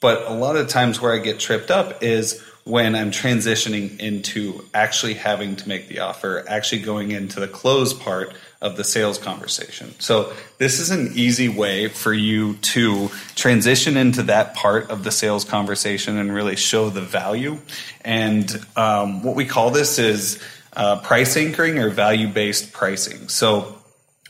but 0.00 0.26
a 0.26 0.34
lot 0.34 0.56
of 0.56 0.66
times 0.66 1.00
where 1.00 1.14
I 1.14 1.18
get 1.18 1.38
tripped 1.38 1.70
up 1.70 2.02
is 2.02 2.42
when 2.64 2.96
I'm 2.96 3.12
transitioning 3.12 4.00
into 4.00 4.64
actually 4.74 5.14
having 5.14 5.54
to 5.54 5.68
make 5.68 5.86
the 5.86 6.00
offer, 6.00 6.44
actually 6.48 6.82
going 6.82 7.12
into 7.12 7.38
the 7.38 7.46
close 7.46 7.94
part 7.94 8.34
of 8.60 8.76
the 8.76 8.84
sales 8.84 9.18
conversation. 9.18 9.94
So 9.98 10.32
this 10.58 10.80
is 10.80 10.90
an 10.90 11.12
easy 11.14 11.48
way 11.48 11.88
for 11.88 12.12
you 12.12 12.54
to 12.54 13.10
transition 13.34 13.96
into 13.96 14.22
that 14.24 14.54
part 14.54 14.90
of 14.90 15.04
the 15.04 15.10
sales 15.10 15.44
conversation 15.44 16.16
and 16.16 16.32
really 16.32 16.56
show 16.56 16.88
the 16.88 17.02
value. 17.02 17.58
And 18.02 18.50
um, 18.76 19.22
what 19.22 19.36
we 19.36 19.44
call 19.44 19.70
this 19.70 19.98
is 19.98 20.42
uh, 20.72 21.00
price 21.00 21.36
anchoring 21.36 21.78
or 21.78 21.90
value 21.90 22.28
based 22.28 22.72
pricing. 22.72 23.28
So 23.28 23.78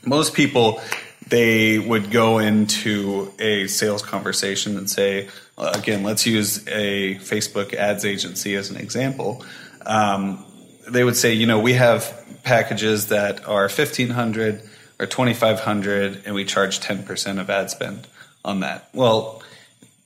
most 0.05 0.33
people 0.33 0.81
they 1.29 1.77
would 1.77 2.09
go 2.09 2.39
into 2.39 3.33
a 3.39 3.67
sales 3.67 4.01
conversation 4.01 4.77
and 4.77 4.89
say 4.89 5.27
again 5.57 6.03
let's 6.03 6.25
use 6.25 6.65
a 6.67 7.15
facebook 7.15 7.73
ads 7.73 8.05
agency 8.05 8.55
as 8.55 8.69
an 8.69 8.77
example 8.77 9.43
um, 9.85 10.45
they 10.87 11.03
would 11.03 11.17
say 11.17 11.33
you 11.33 11.45
know 11.45 11.59
we 11.59 11.73
have 11.73 12.25
packages 12.43 13.07
that 13.07 13.47
are 13.47 13.63
1500 13.63 14.61
or 14.99 15.05
2500 15.05 16.23
and 16.25 16.33
we 16.33 16.43
charge 16.45 16.79
10% 16.79 17.39
of 17.39 17.49
ad 17.49 17.69
spend 17.69 18.07
on 18.43 18.61
that 18.61 18.89
well 18.93 19.41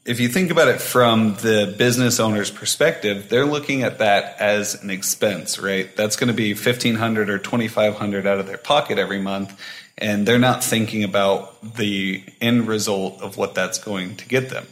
if 0.04 0.20
you 0.20 0.30
think 0.30 0.50
about 0.50 0.67
it 0.67 0.82
from 0.82 1.36
the 1.36 1.76
business 1.78 2.20
owner's 2.20 2.50
perspective, 2.50 3.30
they're 3.30 3.46
looking 3.46 3.84
at 3.84 4.00
that 4.00 4.41
as 4.41 4.82
an 4.82 4.89
expense, 4.89 5.60
right? 5.60 5.96
That's 5.96 6.15
going 6.15 6.30
to 6.30 6.34
be 6.34 6.56
1500 6.56 7.30
or 7.30 7.38
2500 7.38 8.26
out 8.26 8.39
of 8.39 8.48
their 8.48 8.58
pocket 8.58 8.98
every 8.98 9.22
month 9.22 9.56
and 10.02 10.28
they're 10.28 10.39
not 10.39 10.63
thinking 10.63 11.04
about 11.04 11.76
the 11.76 12.24
end 12.41 12.67
result 12.67 13.22
of 13.22 13.38
what 13.38 13.54
that's 13.54 13.78
going 13.78 14.15
to 14.17 14.28
get 14.28 14.50
them. 14.50 14.65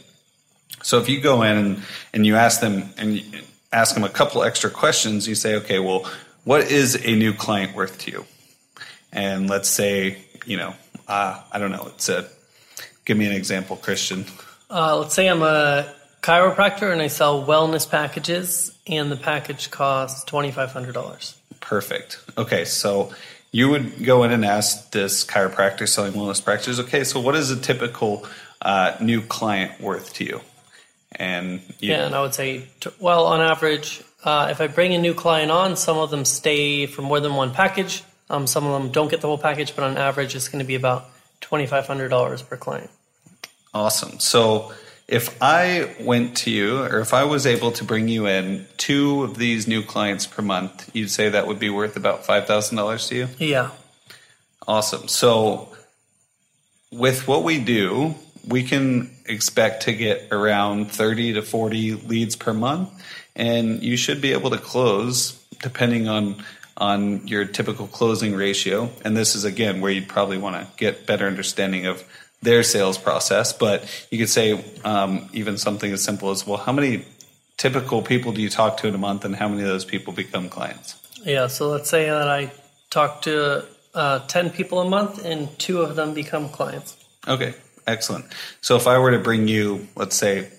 So 0.82 1.00
if 1.00 1.08
you 1.08 1.22
go 1.22 1.43
in 1.43 1.58
and, 1.58 1.84
and 2.13 2.26
you 2.26 2.36
ask 2.36 2.60
them 2.60 2.89
and 2.98 3.22
ask 3.71 3.93
them 3.93 4.03
a 4.03 4.10
couple 4.10 4.43
extra 4.43 4.69
questions, 4.69 5.27
you 5.27 5.36
say, 5.36 5.55
okay, 5.55 5.79
well, 5.79 6.10
what 6.43 6.71
is 6.71 6.95
a 6.95 7.15
new 7.15 7.34
client 7.34 7.75
worth 7.75 7.99
to 7.99 8.12
you? 8.12 8.25
And 9.12 9.49
let's 9.49 9.69
say, 9.69 10.17
you 10.45 10.58
know, 10.58 10.73
uh, 11.08 11.41
I 11.51 11.60
don't 11.60 11.71
know, 11.71 11.88
it's 11.93 12.10
a, 12.10 12.27
give 13.05 13.17
me 13.17 13.25
an 13.25 13.34
example, 13.34 13.75
Christian. 13.75 14.25
Uh, 14.69 14.97
let's 14.97 15.13
say 15.13 15.27
I'm 15.27 15.41
a 15.41 15.93
chiropractor 16.21 16.91
and 16.91 17.01
I 17.01 17.08
sell 17.08 17.45
wellness 17.45 17.89
packages, 17.89 18.77
and 18.88 19.12
the 19.12 19.17
package 19.17 19.71
costs 19.71 20.23
twenty 20.25 20.51
five 20.51 20.71
hundred 20.71 20.93
dollars. 20.93 21.36
Perfect. 21.60 22.19
Okay, 22.38 22.65
so 22.65 23.12
you 23.51 23.69
would 23.69 24.03
go 24.03 24.23
in 24.23 24.32
and 24.32 24.45
ask 24.45 24.91
this 24.91 25.25
chiropractor 25.25 25.88
selling 25.88 26.13
wellness 26.13 26.43
practices, 26.43 26.79
okay, 26.79 27.03
so 27.03 27.19
what 27.19 27.36
is 27.36 27.49
a 27.49 27.60
typical 27.60 28.25
uh, 28.62 28.95
new 29.01 29.21
client 29.21 29.79
worth 29.82 30.13
to 30.13 30.23
you? 30.23 30.41
And 31.12 31.62
you, 31.80 31.91
Yeah, 31.91 32.06
and 32.06 32.15
I 32.15 32.22
would 32.22 32.34
say, 32.34 32.67
well, 33.00 33.26
on 33.26 33.41
average, 33.41 34.04
uh, 34.24 34.48
if 34.52 34.62
I 34.62 34.67
bring 34.67 34.93
a 34.93 34.98
new 34.98 35.13
client 35.13 35.52
on, 35.52 35.76
some 35.76 35.98
of 35.98 36.12
them 36.12 36.26
stay 36.26 36.86
for 36.86 37.02
more 37.02 37.19
than 37.19 37.36
one 37.36 37.52
package. 37.52 38.04
Um, 38.30 38.45
some 38.45 38.65
of 38.65 38.80
them 38.80 38.91
don't 38.91 39.10
get 39.10 39.22
the 39.22 39.28
whole 39.28 39.38
package, 39.38 39.76
but 39.76 39.84
on 39.84 39.98
average, 39.98 40.36
it's 40.36 40.48
going 40.48 40.60
to 40.60 40.67
be 40.67 40.76
about 40.76 41.10
twenty 41.41 41.65
five 41.65 41.88
hundred 41.88 42.10
dollars 42.10 42.41
per 42.43 42.58
client. 42.58 42.91
Awesome. 43.74 44.19
So 44.19 44.72
if 45.08 45.36
I 45.41 45.95
went 46.00 46.38
to 46.38 46.52
you, 46.52 46.84
or 46.84 47.00
if 47.00 47.13
I 47.13 47.24
was 47.24 47.48
able 47.48 47.72
to 47.72 47.84
bring 47.84 48.08
you 48.08 48.28
in 48.28 48.67
two 48.78 49.24
of 49.24 49.38
these 49.38 49.67
new 49.67 49.82
clients 49.82 50.28
per 50.28 50.43
month, 50.43 50.91
you'd 50.93 51.10
say 51.10 51.30
that 51.30 51.48
would 51.48 51.58
be 51.58 51.72
worth 51.72 51.98
about 51.98 52.24
$5,000 52.24 53.08
to 53.08 53.15
you? 53.15 53.28
Yeah, 53.39 53.72
Awesome. 54.67 55.08
So 55.08 55.69
with 56.91 57.28
what 57.28 57.43
we 57.43 57.60
do, 57.60 58.13
we 58.47 58.63
can 58.63 59.12
expect 59.25 59.84
to 59.84 59.93
get 59.93 60.28
around 60.32 60.91
30 60.91 61.34
to 61.34 61.41
40 61.41 61.93
leads 61.95 62.36
per 62.36 62.54
month 62.54 62.89
and 63.36 63.84
you 63.84 63.97
should 63.97 64.21
be 64.21 64.34
able 64.34 64.49
to 64.49 64.58
close 64.58 65.43
depending 65.62 66.08
on 66.08 66.43
on 66.78 67.28
your 67.28 67.43
typical 67.43 67.88
closing 67.88 68.36
ratio 68.36 68.89
and 69.04 69.15
this 69.15 69.36
is 69.36 69.43
again 69.43 69.82
where 69.82 69.91
you'd 69.91 70.08
probably 70.08 70.38
want 70.38 70.56
to 70.56 70.67
get 70.78 71.06
better 71.06 71.28
understanding 71.28 71.86
of 71.86 72.04
their 72.41 72.63
sales 72.63 72.97
process 72.97 73.52
but 73.52 73.84
you 74.10 74.17
could 74.17 74.30
say 74.30 74.63
um, 74.86 75.30
even 75.34 75.58
something 75.58 75.91
as 75.91 76.04
simple 76.04 76.30
as 76.30 76.47
well 76.47 76.58
how 76.58 76.71
many 76.71 77.06
typical 77.58 78.02
people 78.02 78.32
do 78.32 78.41
you 78.41 78.49
talk 78.49 78.78
to 78.78 78.88
in 78.88 78.95
a 78.95 78.97
month 78.97 79.25
and 79.25 79.36
how 79.36 79.49
many 79.49 79.62
of 79.62 79.67
those 79.67 79.84
people 79.84 80.13
become 80.13 80.47
clients 80.47 80.95
yeah. 81.23 81.47
So 81.47 81.69
let's 81.69 81.89
say 81.89 82.10
that 82.10 82.28
I 82.28 82.52
talk 82.89 83.21
to 83.23 83.65
uh, 83.93 84.19
ten 84.28 84.49
people 84.49 84.80
a 84.80 84.89
month, 84.89 85.23
and 85.23 85.58
two 85.60 85.82
of 85.82 85.95
them 85.95 86.13
become 86.13 86.49
clients. 86.49 86.97
Okay, 87.28 87.54
excellent. 87.89 88.25
So 88.62 88.75
if 88.75 88.88
I 88.88 88.97
were 88.99 89.12
to 89.12 89.19
bring 89.19 89.47
you, 89.47 89.88
let's 89.95 90.15
say, 90.15 90.49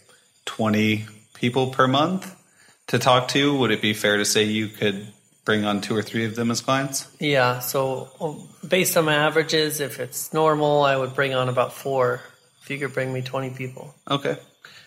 20 0.46 1.06
people 1.34 1.68
per 1.68 1.86
month 1.86 2.36
to 2.88 2.98
talk 2.98 3.28
to, 3.28 3.56
would 3.58 3.70
it 3.70 3.80
be 3.80 3.94
fair 3.94 4.16
to 4.16 4.24
say 4.24 4.44
you 4.44 4.68
could 4.68 5.06
bring 5.44 5.64
on 5.64 5.80
two 5.80 5.96
or 5.96 6.02
three 6.02 6.24
of 6.26 6.34
them 6.34 6.50
as 6.50 6.60
clients? 6.60 7.08
Yeah. 7.18 7.60
So 7.60 8.08
um, 8.20 8.48
based 8.66 8.96
on 8.96 9.04
my 9.04 9.14
averages, 9.14 9.80
if 9.80 10.00
it's 10.00 10.32
normal, 10.32 10.82
I 10.82 10.96
would 10.96 11.14
bring 11.14 11.34
on 11.34 11.48
about 11.48 11.72
four. 11.72 12.20
If 12.62 12.70
you 12.70 12.78
could 12.78 12.92
bring 12.92 13.12
me 13.12 13.22
twenty 13.22 13.50
people. 13.50 13.94
Okay. 14.08 14.36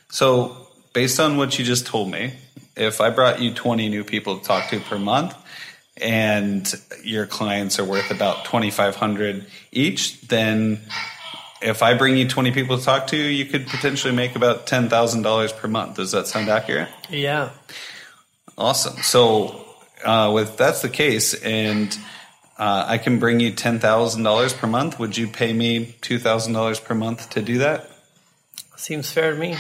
So 0.10 0.68
based 0.94 1.20
on 1.20 1.38
what 1.38 1.58
you 1.58 1.66
just 1.66 1.88
told 1.88 2.12
me, 2.12 2.34
if 2.76 3.02
I 3.02 3.10
brought 3.10 3.42
you 3.42 3.54
20 3.54 3.90
new 3.90 4.04
people 4.04 4.38
to 4.38 4.46
talk 4.46 4.70
to 4.70 4.80
per 4.80 5.00
month, 5.00 5.36
and 6.02 6.74
your 7.04 7.26
clients 7.26 7.80
are 7.80 7.86
worth 7.86 8.10
about 8.10 8.46
2500 8.46 9.46
each 9.72 10.22
then 10.22 10.80
if 11.64 11.82
i 11.82 11.94
bring 11.94 12.18
you 12.18 12.28
20 12.28 12.52
people 12.52 12.78
to 12.78 12.84
talk 12.84 13.08
to 13.08 13.18
you 13.18 13.46
could 13.46 13.66
potentially 13.68 14.14
make 14.14 14.36
about 14.36 14.68
$10000 14.68 15.58
per 15.58 15.68
month 15.68 15.96
does 15.96 16.12
that 16.12 16.28
sound 16.28 16.50
accurate 16.50 16.90
Yeah. 17.10 17.50
Awesome. 18.58 19.02
So, 19.02 19.66
uh, 20.06 20.32
with 20.34 20.58
that's 20.58 20.84
the 20.84 20.90
case, 20.90 21.34
and 21.34 21.98
uh, 22.58 22.86
I 22.88 23.00
can 23.00 23.18
bring 23.18 23.40
you 23.40 23.52
ten 23.52 23.80
thousand 23.80 24.22
dollars 24.22 24.54
per 24.54 24.68
month. 24.68 25.00
Would 25.00 25.18
you 25.18 25.28
pay 25.28 25.54
me 25.54 25.96
two 26.02 26.20
thousand 26.20 26.54
dollars 26.54 26.80
per 26.80 26.94
month 26.94 27.32
to 27.32 27.42
do 27.42 27.58
that? 27.60 27.90
Seems 28.76 29.12
fair 29.12 29.34
to 29.34 29.40
me. 29.40 29.58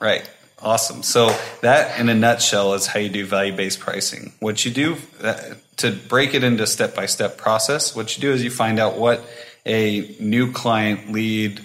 Right. 0.00 0.28
Awesome. 0.60 1.04
So 1.04 1.30
that, 1.60 2.00
in 2.00 2.08
a 2.08 2.14
nutshell, 2.14 2.74
is 2.74 2.88
how 2.88 2.98
you 2.98 3.08
do 3.08 3.24
value-based 3.24 3.78
pricing. 3.78 4.32
What 4.40 4.64
you 4.64 4.72
do 4.72 4.96
uh, 5.22 5.36
to 5.76 5.92
break 5.92 6.34
it 6.34 6.42
into 6.42 6.66
step-by-step 6.66 7.38
process. 7.38 7.94
What 7.94 8.16
you 8.16 8.20
do 8.20 8.32
is 8.32 8.42
you 8.42 8.50
find 8.50 8.80
out 8.80 8.98
what 8.98 9.24
a 9.68 10.16
new 10.18 10.50
client 10.50 11.12
lead, 11.12 11.60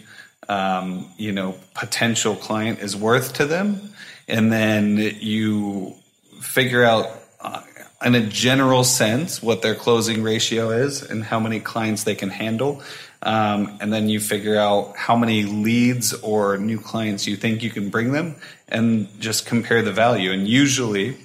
um, 0.49 1.09
you 1.17 1.31
know, 1.31 1.55
potential 1.73 2.35
client 2.35 2.79
is 2.79 2.95
worth 2.95 3.33
to 3.35 3.45
them, 3.45 3.93
and 4.27 4.51
then 4.51 4.97
you 4.97 5.95
figure 6.41 6.83
out 6.83 7.07
uh, 7.39 7.61
in 8.03 8.15
a 8.15 8.21
general 8.21 8.83
sense 8.83 9.41
what 9.41 9.61
their 9.61 9.73
closing 9.73 10.21
ratio 10.21 10.69
is 10.69 11.01
and 11.01 11.23
how 11.23 11.39
many 11.39 11.59
clients 11.59 12.03
they 12.03 12.15
can 12.15 12.29
handle. 12.29 12.81
Um, 13.21 13.77
and 13.79 13.93
then 13.93 14.09
you 14.09 14.19
figure 14.19 14.57
out 14.57 14.97
how 14.97 15.15
many 15.15 15.43
leads 15.43 16.13
or 16.13 16.57
new 16.57 16.77
clients 16.77 17.25
you 17.25 17.37
think 17.37 17.63
you 17.63 17.69
can 17.69 17.89
bring 17.89 18.11
them 18.11 18.35
and 18.67 19.07
just 19.21 19.45
compare 19.45 19.81
the 19.81 19.93
value. 19.93 20.33
And 20.33 20.45
usually 20.45 21.15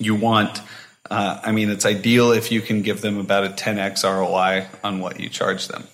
you 0.00 0.16
want, 0.16 0.60
uh, 1.08 1.38
I 1.44 1.52
mean, 1.52 1.70
it's 1.70 1.86
ideal 1.86 2.32
if 2.32 2.50
you 2.50 2.60
can 2.60 2.82
give 2.82 3.00
them 3.00 3.18
about 3.18 3.44
a 3.44 3.50
10x 3.50 4.02
ROI 4.02 4.66
on 4.82 4.98
what 4.98 5.20
you 5.20 5.28
charge 5.28 5.68
them. 5.68 5.84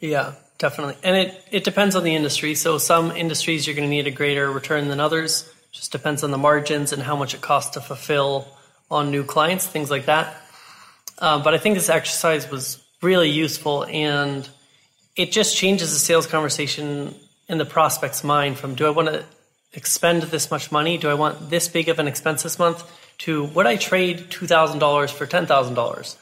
Yeah, 0.00 0.32
definitely. 0.58 0.96
And 1.02 1.16
it, 1.16 1.44
it 1.50 1.64
depends 1.64 1.94
on 1.94 2.02
the 2.02 2.14
industry. 2.14 2.54
So 2.54 2.78
some 2.78 3.12
industries 3.12 3.66
you're 3.66 3.76
going 3.76 3.88
to 3.88 3.94
need 3.94 4.06
a 4.06 4.10
greater 4.10 4.50
return 4.50 4.88
than 4.88 4.98
others. 5.00 5.52
Just 5.72 5.92
depends 5.92 6.24
on 6.24 6.30
the 6.30 6.38
margins 6.38 6.92
and 6.92 7.02
how 7.02 7.16
much 7.16 7.34
it 7.34 7.40
costs 7.40 7.74
to 7.74 7.80
fulfill 7.80 8.48
on 8.90 9.10
new 9.10 9.22
clients, 9.22 9.66
things 9.66 9.90
like 9.90 10.06
that. 10.06 10.36
Um, 11.18 11.42
but 11.42 11.54
I 11.54 11.58
think 11.58 11.76
this 11.76 11.88
exercise 11.88 12.50
was 12.50 12.82
really 13.02 13.30
useful 13.30 13.84
and 13.84 14.48
it 15.16 15.32
just 15.32 15.56
changes 15.56 15.92
the 15.92 15.98
sales 15.98 16.26
conversation 16.26 17.14
in 17.48 17.58
the 17.58 17.64
prospect's 17.64 18.24
mind 18.24 18.58
from 18.58 18.74
do 18.74 18.86
I 18.86 18.90
want 18.90 19.08
to 19.08 19.24
expend 19.72 20.22
this 20.24 20.50
much 20.50 20.72
money? 20.72 20.98
Do 20.98 21.08
I 21.08 21.14
want 21.14 21.50
this 21.50 21.68
big 21.68 21.88
of 21.88 21.98
an 21.98 22.08
expense 22.08 22.42
this 22.42 22.58
month? 22.58 22.82
To 23.18 23.44
would 23.44 23.66
I 23.66 23.76
trade 23.76 24.30
$2,000 24.30 25.10
for 25.10 25.26
$10,000? 25.26 26.16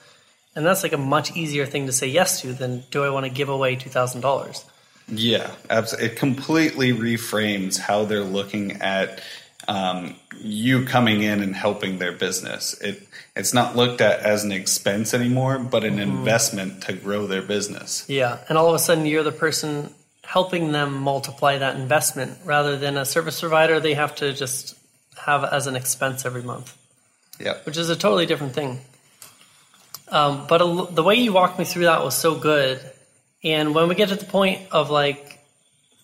And 0.56 0.66
that's 0.66 0.82
like 0.82 0.92
a 0.92 0.98
much 0.98 1.36
easier 1.36 1.66
thing 1.66 1.86
to 1.86 1.92
say 1.92 2.06
yes 2.06 2.40
to 2.40 2.52
than 2.52 2.84
do 2.90 3.04
I 3.04 3.10
want 3.10 3.26
to 3.26 3.30
give 3.30 3.48
away 3.48 3.76
$2,000? 3.76 4.64
Yeah, 5.10 5.50
absolutely. 5.70 6.08
It 6.08 6.16
completely 6.16 6.92
reframes 6.92 7.78
how 7.78 8.04
they're 8.04 8.24
looking 8.24 8.72
at 8.82 9.22
um, 9.68 10.16
you 10.40 10.84
coming 10.84 11.22
in 11.22 11.42
and 11.42 11.54
helping 11.54 11.98
their 11.98 12.12
business. 12.12 12.74
It 12.80 13.06
it's 13.36 13.54
not 13.54 13.76
looked 13.76 14.00
at 14.00 14.20
as 14.20 14.42
an 14.42 14.50
expense 14.50 15.14
anymore, 15.14 15.58
but 15.58 15.84
an 15.84 15.98
mm-hmm. 15.98 16.10
investment 16.10 16.82
to 16.84 16.92
grow 16.92 17.26
their 17.26 17.42
business. 17.42 18.04
Yeah, 18.08 18.38
and 18.48 18.58
all 18.58 18.68
of 18.68 18.74
a 18.74 18.78
sudden 18.78 19.06
you're 19.06 19.22
the 19.22 19.30
person 19.32 19.94
helping 20.24 20.72
them 20.72 20.94
multiply 20.94 21.58
that 21.58 21.76
investment 21.76 22.38
rather 22.44 22.76
than 22.76 22.96
a 22.96 23.04
service 23.04 23.40
provider 23.40 23.80
they 23.80 23.94
have 23.94 24.14
to 24.16 24.32
just 24.32 24.76
have 25.16 25.44
as 25.44 25.66
an 25.66 25.76
expense 25.76 26.26
every 26.26 26.42
month. 26.42 26.76
Yeah, 27.38 27.58
which 27.64 27.76
is 27.76 27.90
a 27.90 27.96
totally 27.96 28.26
different 28.26 28.54
thing. 28.54 28.80
Um, 30.10 30.46
but 30.48 30.60
a, 30.62 30.88
the 30.90 31.02
way 31.02 31.16
you 31.16 31.32
walked 31.32 31.58
me 31.58 31.64
through 31.64 31.84
that 31.84 32.02
was 32.02 32.16
so 32.16 32.34
good. 32.34 32.80
And 33.44 33.74
when 33.74 33.88
we 33.88 33.94
get 33.94 34.08
to 34.08 34.16
the 34.16 34.24
point 34.24 34.62
of 34.72 34.90
like 34.90 35.38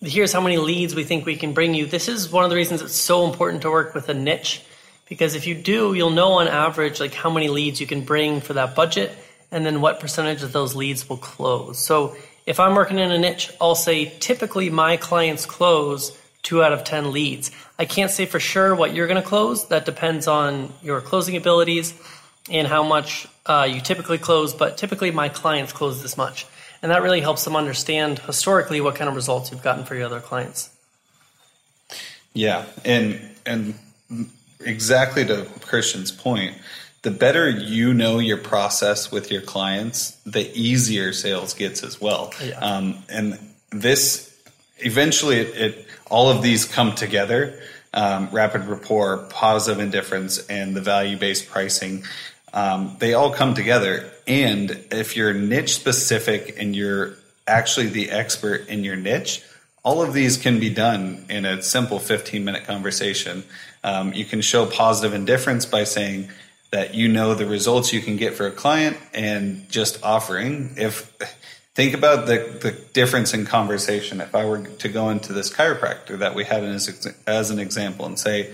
here's 0.01 0.33
how 0.33 0.41
many 0.41 0.57
leads 0.57 0.95
we 0.95 1.03
think 1.03 1.25
we 1.25 1.35
can 1.35 1.53
bring 1.53 1.73
you. 1.73 1.85
This 1.85 2.07
is 2.07 2.31
one 2.31 2.43
of 2.43 2.49
the 2.49 2.55
reasons 2.55 2.81
it's 2.81 2.95
so 2.95 3.25
important 3.25 3.61
to 3.63 3.71
work 3.71 3.93
with 3.93 4.09
a 4.09 4.13
niche 4.13 4.63
because 5.07 5.35
if 5.35 5.47
you 5.47 5.55
do, 5.55 5.93
you'll 5.93 6.09
know 6.09 6.33
on 6.33 6.47
average 6.47 6.99
like 6.99 7.13
how 7.13 7.29
many 7.29 7.47
leads 7.47 7.79
you 7.79 7.87
can 7.87 8.01
bring 8.03 8.41
for 8.41 8.53
that 8.53 8.75
budget 8.75 9.11
and 9.51 9.65
then 9.65 9.81
what 9.81 9.99
percentage 9.99 10.43
of 10.43 10.51
those 10.51 10.75
leads 10.75 11.07
will 11.07 11.17
close. 11.17 11.79
So 11.79 12.15
if 12.45 12.59
I'm 12.59 12.75
working 12.75 12.99
in 12.99 13.11
a 13.11 13.17
niche, 13.17 13.51
I'll 13.59 13.75
say 13.75 14.13
typically 14.19 14.69
my 14.69 14.97
clients 14.97 15.45
close 15.45 16.17
2 16.43 16.63
out 16.63 16.73
of 16.73 16.83
10 16.83 17.11
leads. 17.11 17.51
I 17.79 17.85
can't 17.85 18.11
say 18.11 18.25
for 18.25 18.39
sure 18.39 18.75
what 18.75 18.93
you're 18.93 19.07
going 19.07 19.21
to 19.21 19.27
close. 19.27 19.67
That 19.69 19.85
depends 19.85 20.27
on 20.27 20.71
your 20.83 21.01
closing 21.01 21.35
abilities 21.35 21.93
and 22.49 22.67
how 22.67 22.83
much 22.83 23.27
uh, 23.45 23.67
you 23.69 23.81
typically 23.81 24.17
close, 24.17 24.53
but 24.53 24.77
typically 24.77 25.11
my 25.11 25.29
clients 25.29 25.73
close 25.73 26.01
this 26.01 26.17
much 26.17 26.45
and 26.85 26.91
that 26.91 27.01
really 27.01 27.21
helps 27.21 27.43
them 27.45 27.55
understand 27.55 28.19
historically 28.19 28.79
what 28.79 28.93
kind 28.93 29.09
of 29.09 29.15
results 29.15 29.49
you've 29.49 29.63
gotten 29.63 29.85
for 29.85 29.95
your 29.95 30.05
other 30.05 30.19
clients. 30.19 30.69
Yeah, 32.31 32.65
and 32.83 33.19
and 33.43 33.73
exactly 34.59 35.25
to 35.25 35.47
Christian's 35.61 36.11
point, 36.11 36.55
the 37.01 37.09
better 37.09 37.49
you 37.49 37.95
know 37.95 38.19
your 38.19 38.37
process 38.37 39.11
with 39.11 39.31
your 39.31 39.41
clients, 39.41 40.11
the 40.27 40.51
easier 40.53 41.11
sales 41.11 41.55
gets 41.55 41.83
as 41.83 41.99
well. 41.99 42.31
Yeah. 42.39 42.59
Um, 42.59 42.99
and 43.09 43.39
this 43.71 44.37
eventually, 44.77 45.37
it, 45.37 45.57
it, 45.57 45.87
all 46.11 46.29
of 46.29 46.43
these 46.43 46.65
come 46.65 46.93
together. 46.93 47.59
Um, 47.95 48.29
rapid 48.31 48.65
rapport, 48.65 49.25
positive 49.29 49.81
indifference, 49.81 50.45
and 50.47 50.75
the 50.75 50.81
value 50.81 51.17
based 51.17 51.47
pricing 51.47 52.03
um, 52.55 52.95
they 52.99 53.13
all 53.13 53.31
come 53.31 53.53
together. 53.53 54.09
And 54.25 54.71
if 54.91 55.15
you're 55.15 55.33
niche 55.33 55.75
specific 55.75 56.55
and 56.57 56.75
you're 56.75 57.13
actually 57.45 57.87
the 57.87 58.09
expert 58.09 58.67
in 58.67 58.83
your 58.83 58.95
niche, 58.95 59.43
all 59.83 60.01
of 60.01 60.13
these 60.13 60.37
can 60.37 60.59
be 60.59 60.71
done 60.71 61.25
in 61.29 61.45
a 61.45 61.61
simple 61.61 61.99
15 61.99 62.43
minute 62.43 62.63
conversation. 62.63 63.43
Um, 63.83 64.13
you 64.13 64.25
can 64.25 64.41
show 64.41 64.65
positive 64.65 65.13
indifference 65.13 65.67
by 65.67 65.83
saying 65.83 66.29
that 66.71 66.95
you 66.95 67.07
know 67.07 67.35
the 67.35 67.45
results 67.45 67.93
you 67.93 68.01
can 68.01 68.17
get 68.17 68.33
for 68.33 68.47
a 68.47 68.51
client 68.51 68.97
and 69.13 69.69
just 69.69 70.03
offering. 70.03 70.73
If 70.77 71.13
think 71.75 71.93
about 71.93 72.25
the, 72.25 72.57
the 72.61 72.71
difference 72.93 73.33
in 73.33 73.45
conversation. 73.45 74.21
If 74.21 74.33
I 74.33 74.45
were 74.45 74.65
to 74.65 74.89
go 74.89 75.09
into 75.09 75.33
this 75.33 75.53
chiropractor 75.53 76.17
that 76.19 76.33
we 76.33 76.45
had 76.45 76.63
as, 76.63 77.15
as 77.27 77.51
an 77.51 77.59
example 77.59 78.05
and 78.05 78.17
say, 78.17 78.51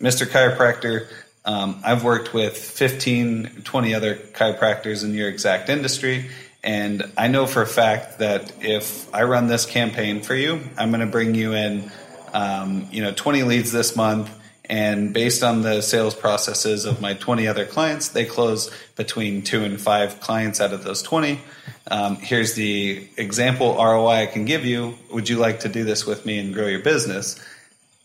Mr. 0.00 0.26
Chiropractor, 0.26 1.08
um, 1.44 1.80
I've 1.84 2.04
worked 2.04 2.32
with 2.32 2.56
15, 2.56 3.62
20 3.64 3.94
other 3.94 4.16
chiropractors 4.16 5.04
in 5.04 5.14
your 5.14 5.28
exact 5.28 5.68
industry, 5.68 6.30
and 6.64 7.12
I 7.18 7.28
know 7.28 7.46
for 7.46 7.60
a 7.60 7.66
fact 7.66 8.18
that 8.20 8.52
if 8.62 9.14
I 9.14 9.24
run 9.24 9.48
this 9.48 9.66
campaign 9.66 10.22
for 10.22 10.34
you, 10.34 10.60
I'm 10.78 10.90
going 10.90 11.00
to 11.00 11.06
bring 11.06 11.34
you 11.34 11.52
in, 11.52 11.92
um, 12.32 12.88
you 12.90 13.02
know, 13.02 13.12
20 13.12 13.42
leads 13.42 13.70
this 13.70 13.94
month. 13.94 14.30
And 14.66 15.12
based 15.12 15.42
on 15.42 15.60
the 15.60 15.82
sales 15.82 16.14
processes 16.14 16.86
of 16.86 17.02
my 17.02 17.12
20 17.12 17.46
other 17.46 17.66
clients, 17.66 18.08
they 18.08 18.24
close 18.24 18.70
between 18.96 19.42
two 19.42 19.62
and 19.62 19.78
five 19.78 20.20
clients 20.20 20.58
out 20.58 20.72
of 20.72 20.84
those 20.84 21.02
20. 21.02 21.38
Um, 21.90 22.16
here's 22.16 22.54
the 22.54 23.06
example 23.18 23.74
ROI 23.74 24.22
I 24.22 24.26
can 24.26 24.46
give 24.46 24.64
you. 24.64 24.96
Would 25.12 25.28
you 25.28 25.36
like 25.36 25.60
to 25.60 25.68
do 25.68 25.84
this 25.84 26.06
with 26.06 26.24
me 26.24 26.38
and 26.38 26.54
grow 26.54 26.66
your 26.66 26.80
business? 26.80 27.38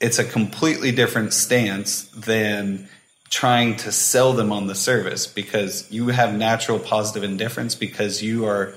It's 0.01 0.19
a 0.19 0.25
completely 0.25 0.91
different 0.91 1.33
stance 1.33 2.03
than 2.09 2.89
trying 3.29 3.75
to 3.77 3.91
sell 3.91 4.33
them 4.33 4.51
on 4.51 4.67
the 4.67 4.75
service 4.75 5.27
because 5.27 5.89
you 5.91 6.07
have 6.07 6.33
natural 6.33 6.79
positive 6.79 7.23
indifference 7.23 7.75
because 7.75 8.23
you 8.23 8.45
are 8.45 8.73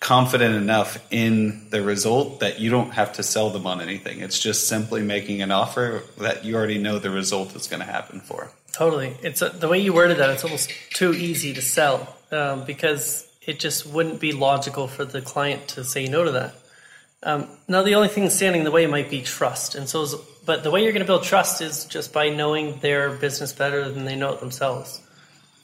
confident 0.00 0.54
enough 0.54 1.02
in 1.10 1.66
the 1.70 1.82
result 1.82 2.40
that 2.40 2.60
you 2.60 2.70
don't 2.70 2.90
have 2.90 3.14
to 3.14 3.22
sell 3.22 3.48
them 3.48 3.66
on 3.66 3.80
anything. 3.80 4.20
It's 4.20 4.38
just 4.38 4.68
simply 4.68 5.02
making 5.02 5.40
an 5.40 5.50
offer 5.50 6.02
that 6.18 6.44
you 6.44 6.56
already 6.56 6.76
know 6.76 6.98
the 6.98 7.10
result 7.10 7.56
is 7.56 7.66
going 7.66 7.80
to 7.80 7.86
happen 7.86 8.20
for. 8.20 8.50
Totally. 8.72 9.16
It's 9.22 9.40
a, 9.40 9.48
the 9.48 9.68
way 9.68 9.78
you 9.78 9.94
worded 9.94 10.18
that. 10.18 10.28
It's 10.30 10.44
almost 10.44 10.70
too 10.90 11.14
easy 11.14 11.54
to 11.54 11.62
sell 11.62 12.14
um, 12.30 12.64
because 12.64 13.26
it 13.40 13.58
just 13.58 13.86
wouldn't 13.86 14.20
be 14.20 14.32
logical 14.32 14.88
for 14.88 15.06
the 15.06 15.22
client 15.22 15.68
to 15.68 15.84
say 15.84 16.06
no 16.06 16.24
to 16.24 16.32
that. 16.32 16.54
Um, 17.24 17.48
now, 17.66 17.82
the 17.82 17.94
only 17.94 18.08
thing 18.08 18.28
standing 18.28 18.60
in 18.60 18.64
the 18.64 18.70
way 18.70 18.86
might 18.86 19.10
be 19.10 19.22
trust, 19.22 19.74
and 19.74 19.88
so 19.88 20.06
but 20.44 20.62
the 20.62 20.70
way 20.70 20.82
you're 20.82 20.92
going 20.92 21.00
to 21.00 21.06
build 21.06 21.22
trust 21.22 21.62
is 21.62 21.86
just 21.86 22.12
by 22.12 22.28
knowing 22.28 22.78
their 22.80 23.10
business 23.10 23.52
better 23.52 23.90
than 23.90 24.04
they 24.04 24.14
know 24.14 24.32
it 24.34 24.40
themselves. 24.40 25.00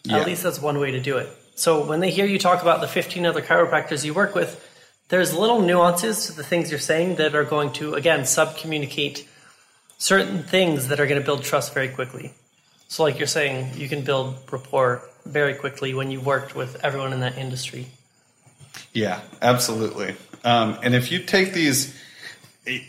Yeah. 0.04 0.18
At 0.18 0.26
least 0.26 0.42
that's 0.42 0.60
one 0.60 0.78
way 0.78 0.92
to 0.92 1.00
do 1.00 1.18
it. 1.18 1.28
So 1.54 1.84
when 1.84 2.00
they 2.00 2.10
hear 2.10 2.24
you 2.24 2.38
talk 2.38 2.62
about 2.62 2.80
the 2.80 2.88
15 2.88 3.26
other 3.26 3.42
chiropractors 3.42 4.04
you 4.04 4.14
work 4.14 4.34
with, 4.34 4.66
there's 5.08 5.34
little 5.34 5.60
nuances 5.60 6.26
to 6.26 6.32
the 6.32 6.42
things 6.42 6.70
you're 6.70 6.80
saying 6.80 7.16
that 7.16 7.34
are 7.34 7.44
going 7.44 7.72
to, 7.74 7.94
again, 7.94 8.24
sub 8.24 8.56
communicate 8.56 9.28
certain 9.98 10.42
things 10.42 10.88
that 10.88 10.98
are 10.98 11.06
going 11.06 11.20
to 11.20 11.24
build 11.24 11.42
trust 11.42 11.74
very 11.74 11.88
quickly. 11.88 12.32
So, 12.88 13.02
like 13.02 13.18
you're 13.18 13.28
saying, 13.28 13.76
you 13.76 13.88
can 13.88 14.02
build 14.02 14.36
rapport 14.50 15.02
very 15.26 15.54
quickly 15.54 15.92
when 15.92 16.10
you've 16.10 16.24
worked 16.24 16.56
with 16.56 16.82
everyone 16.82 17.12
in 17.12 17.20
that 17.20 17.36
industry. 17.36 17.86
Yeah, 18.92 19.20
absolutely. 19.42 20.16
Um, 20.44 20.78
and 20.82 20.94
if 20.94 21.12
you 21.12 21.20
take 21.20 21.52
these 21.52 21.94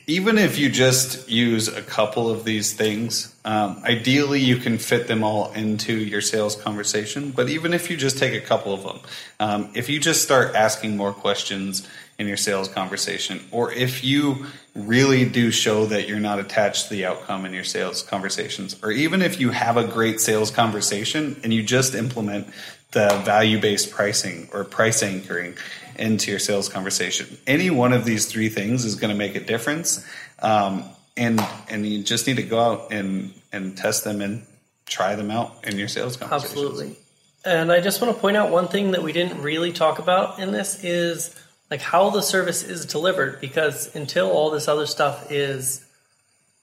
even 0.06 0.38
if 0.38 0.60
you 0.60 0.70
just 0.70 1.30
use 1.30 1.68
a 1.70 1.82
couple 1.82 2.30
of 2.30 2.44
these 2.44 2.74
things, 2.74 3.34
um, 3.46 3.82
ideally 3.84 4.42
you 4.42 4.58
can 4.58 4.78
fit 4.78 5.08
them 5.08 5.24
all 5.24 5.52
into 5.54 5.94
your 5.94 6.22
sales 6.22 6.56
conversation. 6.56 7.32
But 7.32 7.50
even 7.50 7.74
if 7.74 7.90
you 7.90 7.96
just 7.96 8.18
take 8.18 8.34
a 8.34 8.46
couple 8.46 8.74
of 8.74 8.84
them, 8.84 9.00
um, 9.40 9.72
if 9.74 9.90
you 9.90 10.00
just 10.00 10.24
start 10.24 10.56
asking 10.56 10.98
more 10.98 11.14
questions 11.14 11.88
in 12.20 12.28
your 12.28 12.38
sales 12.38 12.68
conversation, 12.68 13.40
or 13.50 13.72
if 13.72 14.04
you 14.04 14.46
really 14.76 15.26
do 15.26 15.52
show 15.52 15.86
that 15.86 16.08
you're 16.08 16.20
not 16.20 16.38
attached 16.38 16.90
to 16.90 16.94
the 16.94 17.06
outcome 17.06 17.46
in 17.46 17.54
your 17.54 17.64
sales 17.64 18.04
conversations, 18.04 18.76
or 18.84 18.92
even 18.92 19.22
if 19.22 19.40
you 19.40 19.52
have 19.52 19.78
a 19.78 19.88
great 19.88 20.20
sales 20.20 20.52
conversation 20.52 21.40
and 21.44 21.54
you 21.54 21.64
just 21.64 21.96
implement 21.96 22.48
the 22.92 23.22
value 23.24 23.60
based 23.60 23.92
pricing 23.92 24.50
or 24.54 24.64
price 24.64 25.02
anchoring 25.02 25.56
into 25.98 26.32
your 26.32 26.40
sales 26.40 26.70
conversation. 26.70 27.38
Any 27.48 27.70
one 27.70 27.94
of 27.94 28.06
these 28.06 28.26
three 28.26 28.50
things 28.50 28.86
is 28.86 28.96
going 28.96 29.12
to 29.12 29.18
make 29.18 29.36
a 29.36 29.40
difference. 29.40 30.06
Um, 30.40 30.86
and 31.18 31.42
and 31.70 31.86
you 31.86 32.04
just 32.04 32.28
need 32.28 32.38
to 32.38 32.44
go 32.44 32.60
out 32.60 32.92
and 32.92 33.34
and 33.52 33.78
test 33.78 34.04
them 34.04 34.22
and 34.22 34.46
try 34.86 35.16
them 35.16 35.32
out 35.32 35.66
in 35.66 35.78
your 35.78 35.88
sales 35.88 36.18
conversations. 36.18 36.54
Absolutely. 36.54 36.96
And 37.44 37.72
I 37.72 37.82
just 37.82 38.02
want 38.02 38.14
to 38.16 38.22
point 38.22 38.38
out 38.38 38.52
one 38.52 38.68
thing 38.68 38.92
that 38.92 39.04
we 39.04 39.14
didn't 39.14 39.42
really 39.42 39.72
talk 39.72 40.00
about 40.00 40.40
in 40.40 40.52
this 40.52 40.84
is 40.84 41.36
like 41.72 41.82
how 41.82 42.10
the 42.10 42.22
service 42.22 42.64
is 42.64 42.86
delivered 42.86 43.42
because 43.42 43.96
until 43.96 44.30
all 44.30 44.52
this 44.52 44.68
other 44.68 44.86
stuff 44.86 45.32
is 45.32 45.84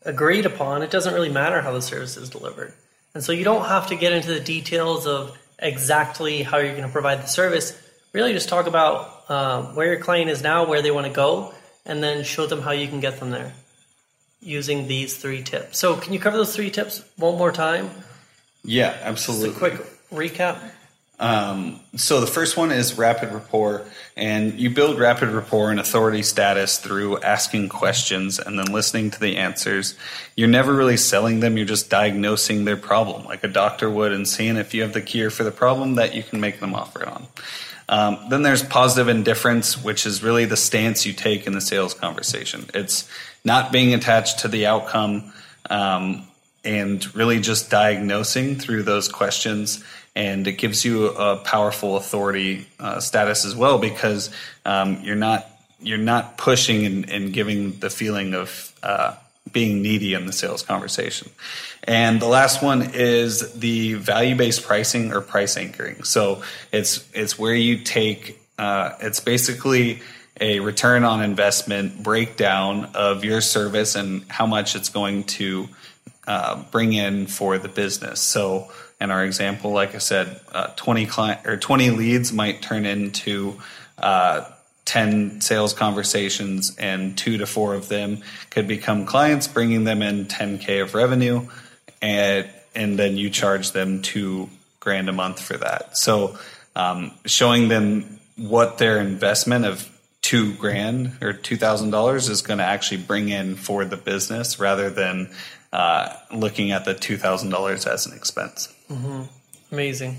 agreed 0.03 0.47
upon, 0.47 0.83
it 0.83 0.91
doesn't 0.91 1.15
really 1.15 1.31
matter 1.31 1.61
how 1.63 1.73
the 1.73 1.83
service 1.83 2.17
is 2.17 2.29
delivered. 2.29 2.73
And 3.15 3.25
so 3.25 3.33
you 3.33 3.43
don't 3.43 3.65
have 3.65 3.89
to 3.89 3.97
get 3.97 4.13
into 4.13 4.29
the 4.29 4.41
details 4.41 5.07
of 5.07 5.37
exactly 5.59 6.43
how 6.43 6.59
you're 6.59 6.73
going 6.73 6.83
to 6.85 6.93
provide 6.93 7.23
the 7.23 7.27
service. 7.27 7.81
Really, 8.13 8.33
just 8.33 8.49
talk 8.49 8.67
about 8.67 9.31
um, 9.31 9.75
where 9.75 9.87
your 9.87 10.01
client 10.01 10.31
is 10.31 10.43
now, 10.43 10.67
where 10.67 10.83
they 10.83 10.91
want 10.91 11.07
to 11.07 11.13
go, 11.13 11.55
and 11.85 12.03
then 12.03 12.25
show 12.25 12.47
them 12.47 12.63
how 12.63 12.71
you 12.71 12.89
can 12.89 13.01
get 13.01 13.21
them 13.21 13.31
there 13.31 13.53
using 14.41 14.87
these 14.87 15.17
three 15.17 15.43
tips. 15.43 15.79
So, 15.79 15.97
can 15.97 16.13
you 16.13 16.21
cover 16.21 16.37
those 16.37 16.55
three 16.55 16.71
tips 16.71 17.05
one 17.17 17.37
more 17.37 17.53
time? 17.53 17.91
Yeah, 18.65 18.97
absolutely. 19.03 19.49
Just 19.49 19.57
a 19.57 19.59
quick 19.59 20.33
recap. 20.33 20.59
Um, 21.21 21.81
so 21.97 22.21
the 22.21 22.29
first 22.29 22.57
one 22.57 22.71
is 22.71 22.97
rapid 22.97 23.33
rapport, 23.33 23.85
and 24.17 24.59
you 24.59 24.71
build 24.71 24.99
rapid 24.99 25.31
rapport 25.31 25.71
and 25.71 25.81
authority 25.81 26.23
status 26.23 26.79
through 26.79 27.19
asking 27.21 27.71
questions 27.71 28.39
and 28.39 28.59
then 28.59 28.67
listening 28.67 29.11
to 29.11 29.21
the 29.21 29.37
answers. 29.37 29.97
You're 30.37 30.49
never 30.49 30.73
really 30.73 30.97
selling 30.97 31.41
them; 31.41 31.57
you're 31.57 31.67
just 31.67 31.91
diagnosing 31.91 32.65
their 32.65 32.77
problem, 32.77 33.25
like 33.25 33.43
a 33.43 33.49
doctor 33.49 33.91
would, 33.91 34.13
and 34.13 34.29
seeing 34.29 34.57
if 34.57 34.75
you 34.75 34.83
have 34.83 34.93
the 34.93 35.03
cure 35.03 35.31
for 35.31 35.43
the 35.43 35.51
problem 35.51 35.97
that 35.97 36.15
you 36.15 36.23
can 36.23 36.41
make 36.41 36.61
them 36.61 36.75
offer 36.75 37.03
it 37.03 37.09
on. 37.09 37.27
Um, 37.89 38.29
then 38.29 38.43
there's 38.43 38.63
positive 38.63 39.09
indifference, 39.09 39.83
which 39.83 40.07
is 40.07 40.23
really 40.23 40.45
the 40.45 40.57
stance 40.57 41.05
you 41.05 41.15
take 41.15 41.47
in 41.47 41.53
the 41.53 41.61
sales 41.61 41.95
conversation. 41.95 42.67
It's 42.75 43.09
not 43.45 43.73
being 43.73 43.95
attached 43.95 44.41
to 44.41 44.49
the 44.49 44.67
outcome. 44.67 45.33
Um, 45.69 46.29
and 46.65 47.15
really 47.15 47.41
just 47.41 47.71
diagnosing 47.71 48.57
through 48.57 48.83
those 48.83 49.09
questions. 49.09 49.83
And 50.19 50.47
it 50.49 50.59
gives 50.59 50.85
you 50.85 51.11
a 51.11 51.37
powerful 51.37 51.97
authority 51.97 52.67
uh, 52.81 52.99
status 52.99 53.45
as 53.45 53.55
well 53.55 53.79
because 53.79 54.31
um, 54.65 55.01
you're 55.03 55.17
not 55.17 55.47
you're 55.81 55.99
not 55.99 56.37
pushing 56.37 56.85
and, 56.85 57.09
and 57.09 57.33
giving 57.33 57.79
the 57.79 57.89
feeling 57.89 58.35
of 58.35 58.73
uh, 58.83 59.15
being 59.53 59.81
needy 59.81 60.15
in 60.15 60.27
the 60.27 60.33
sales 60.33 60.63
conversation. 60.63 61.31
And 61.85 62.21
the 62.21 62.27
last 62.27 62.65
one 62.65 62.91
is 62.95 63.53
the 63.53 63.95
value 63.95 64.35
based 64.35 64.65
pricing 64.65 65.13
or 65.13 65.21
price 65.21 65.57
anchoring. 65.57 66.03
So 66.03 66.43
it's 66.73 67.09
it's 67.15 67.39
where 67.39 67.55
you 67.55 67.79
take 67.79 68.41
uh, 68.59 68.95
it's 69.01 69.21
basically 69.21 70.03
a 70.41 70.61
return 70.61 71.05
on 71.05 71.23
investment 71.23 72.03
breakdown 72.03 72.91
of 72.95 73.25
your 73.25 73.41
service 73.41 73.95
and 73.95 74.25
how 74.29 74.47
much 74.47 74.77
it's 74.77 74.89
going 74.89 75.25
to 75.25 75.69
uh, 76.27 76.63
bring 76.71 76.93
in 76.93 77.27
for 77.27 77.59
the 77.59 77.69
business. 77.69 78.21
So, 78.21 78.71
in 79.01 79.11
our 79.11 79.25
example, 79.25 79.71
like 79.71 79.95
I 79.95 79.99
said, 79.99 80.41
uh, 80.53 80.69
20 80.77 81.07
client 81.07 81.47
or 81.47 81.57
20 81.57 81.91
leads 81.91 82.33
might 82.33 82.63
turn 82.63 82.85
into 82.85 83.61
uh, 83.97 84.45
10 84.85 85.41
sales 85.41 85.73
conversations, 85.73 86.75
and 86.79 87.17
two 87.17 87.39
to 87.39 87.47
four 87.47 87.75
of 87.75 87.89
them 87.89 88.23
could 88.51 88.67
become 88.67 89.07
clients, 89.07 89.47
bringing 89.47 89.85
them 89.85 90.03
in 90.03 90.25
10k 90.25 90.83
of 90.83 90.95
revenue, 90.95 91.47
and 92.01 92.49
and 92.75 92.99
then 92.99 93.17
you 93.17 93.29
charge 93.29 93.73
them 93.73 94.03
two 94.03 94.49
grand 94.79 95.09
a 95.09 95.13
month 95.13 95.41
for 95.41 95.57
that. 95.57 95.97
So, 95.97 96.39
um, 96.77 97.13
showing 97.25 97.69
them 97.69 98.21
what 98.37 98.79
their 98.79 99.01
investment 99.01 99.65
of 99.65 99.89
two 100.23 100.55
grand 100.55 101.19
or 101.21 101.33
two 101.33 101.57
thousand 101.57 101.91
dollars 101.91 102.29
is 102.29 102.43
going 102.43 102.59
to 102.59 102.65
actually 102.65 103.03
bring 103.03 103.29
in 103.29 103.57
for 103.57 103.85
the 103.85 103.97
business 103.97 104.59
rather 104.61 104.91
than 104.91 105.31
uh, 105.73 106.15
looking 106.33 106.71
at 106.73 106.85
the 106.85 106.95
$2,000 106.95 107.87
as 107.87 108.07
an 108.07 108.17
expense. 108.17 108.75
Mm-hmm. 108.91 109.23
Amazing. 109.73 110.17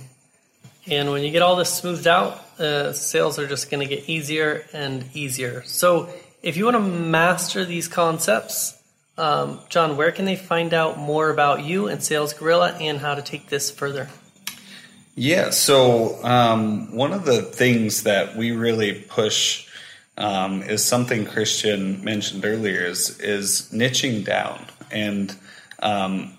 And 0.87 1.11
when 1.11 1.23
you 1.23 1.31
get 1.31 1.41
all 1.41 1.55
this 1.55 1.73
smoothed 1.73 2.07
out, 2.07 2.43
uh, 2.59 2.93
sales 2.93 3.37
are 3.39 3.47
just 3.47 3.69
going 3.69 3.87
to 3.87 3.95
get 3.95 4.09
easier 4.09 4.65
and 4.73 5.05
easier. 5.13 5.63
So, 5.65 6.09
if 6.41 6.55
you 6.55 6.65
want 6.65 6.75
to 6.75 6.81
master 6.81 7.65
these 7.65 7.87
concepts, 7.87 8.81
um, 9.17 9.59
John, 9.69 9.97
where 9.97 10.11
can 10.11 10.23
they 10.23 10.37
find 10.37 10.73
out 10.73 10.97
more 10.97 11.29
about 11.29 11.63
you 11.63 11.87
and 11.87 12.01
Sales 12.01 12.31
Gorilla 12.31 12.71
and 12.79 12.99
how 12.99 13.15
to 13.15 13.21
take 13.21 13.49
this 13.49 13.69
further? 13.69 14.07
Yeah, 15.15 15.49
so 15.49 16.23
um, 16.23 16.95
one 16.95 17.11
of 17.11 17.25
the 17.25 17.41
things 17.41 18.03
that 18.03 18.37
we 18.37 18.51
really 18.51 18.93
push 18.93 19.67
um, 20.17 20.63
is 20.63 20.83
something 20.83 21.25
Christian 21.25 22.03
mentioned 22.03 22.45
earlier 22.45 22.85
is 22.85 23.19
is 23.19 23.69
niching 23.73 24.23
down 24.23 24.65
and 24.91 25.35
um, 25.81 26.37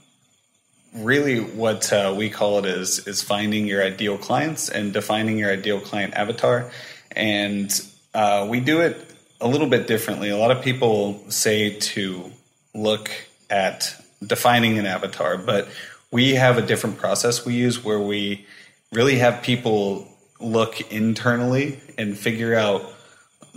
really 0.95 1.39
what 1.39 1.93
uh, 1.93 2.15
we 2.17 2.31
call 2.31 2.59
it 2.59 2.67
is 2.67 3.07
is 3.07 3.23
finding 3.23 3.67
your 3.67 3.83
ideal 3.83 4.19
clients 4.19 4.69
and 4.69 4.93
defining 4.93 5.39
your 5.39 5.51
ideal 5.51 5.81
client 5.81 6.15
avatar. 6.15 6.71
And 7.13 7.71
uh, 8.15 8.47
we 8.49 8.61
do 8.61 8.81
it 8.81 8.97
a 9.41 9.49
little 9.49 9.69
bit 9.69 9.87
differently. 9.87 10.31
A 10.31 10.37
lot 10.37 10.51
of 10.51 10.63
people 10.63 11.25
say 11.31 11.79
to 11.79 12.31
look 12.75 13.11
at 13.49 13.95
defining 14.25 14.79
an 14.79 14.87
avatar 14.87 15.39
but 15.39 15.67
we 16.11 16.35
have 16.35 16.59
a 16.59 16.63
different 16.63 16.99
process 16.99 17.45
we 17.45 17.55
use 17.55 17.83
where 17.83 17.99
we 17.99 18.47
really 18.93 19.17
have 19.17 19.43
people 19.43 20.07
look 20.41 20.81
internally 20.93 21.81
and 21.97 22.19
figure 22.19 22.55
out 22.55 22.83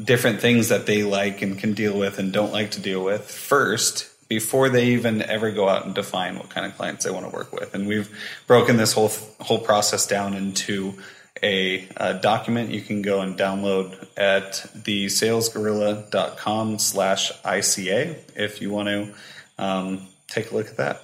different 0.01 0.39
things 0.39 0.69
that 0.69 0.85
they 0.85 1.03
like 1.03 1.41
and 1.41 1.57
can 1.57 1.73
deal 1.73 1.97
with 1.97 2.19
and 2.19 2.33
don't 2.33 2.51
like 2.51 2.71
to 2.71 2.81
deal 2.81 3.03
with. 3.03 3.29
First 3.29 4.12
before 4.33 4.67
they 4.67 4.87
even 4.87 5.21
ever 5.21 5.51
go 5.51 5.69
out 5.69 5.85
and 5.85 5.93
define 5.93 6.39
what 6.39 6.49
kind 6.49 6.65
of 6.65 6.75
clients 6.75 7.05
they 7.05 7.11
want 7.11 7.23
to 7.23 7.29
work 7.29 7.53
with. 7.53 7.75
And 7.75 7.87
we've 7.87 8.09
broken 8.47 8.77
this 8.77 8.93
whole 8.93 9.11
whole 9.39 9.59
process 9.59 10.07
down 10.07 10.33
into 10.33 10.95
a, 11.43 11.87
a 11.97 12.15
document 12.15 12.71
you 12.71 12.81
can 12.81 13.03
go 13.03 13.21
and 13.21 13.37
download 13.37 14.07
at 14.17 14.65
the 14.73 15.05
salesgorilla.com 15.05 16.79
slash 16.79 17.31
ICA 17.43 18.17
if 18.35 18.59
you 18.59 18.71
want 18.71 18.87
to 18.87 19.13
um, 19.59 20.07
take 20.27 20.49
a 20.49 20.55
look 20.55 20.67
at 20.67 20.77
that. 20.77 21.03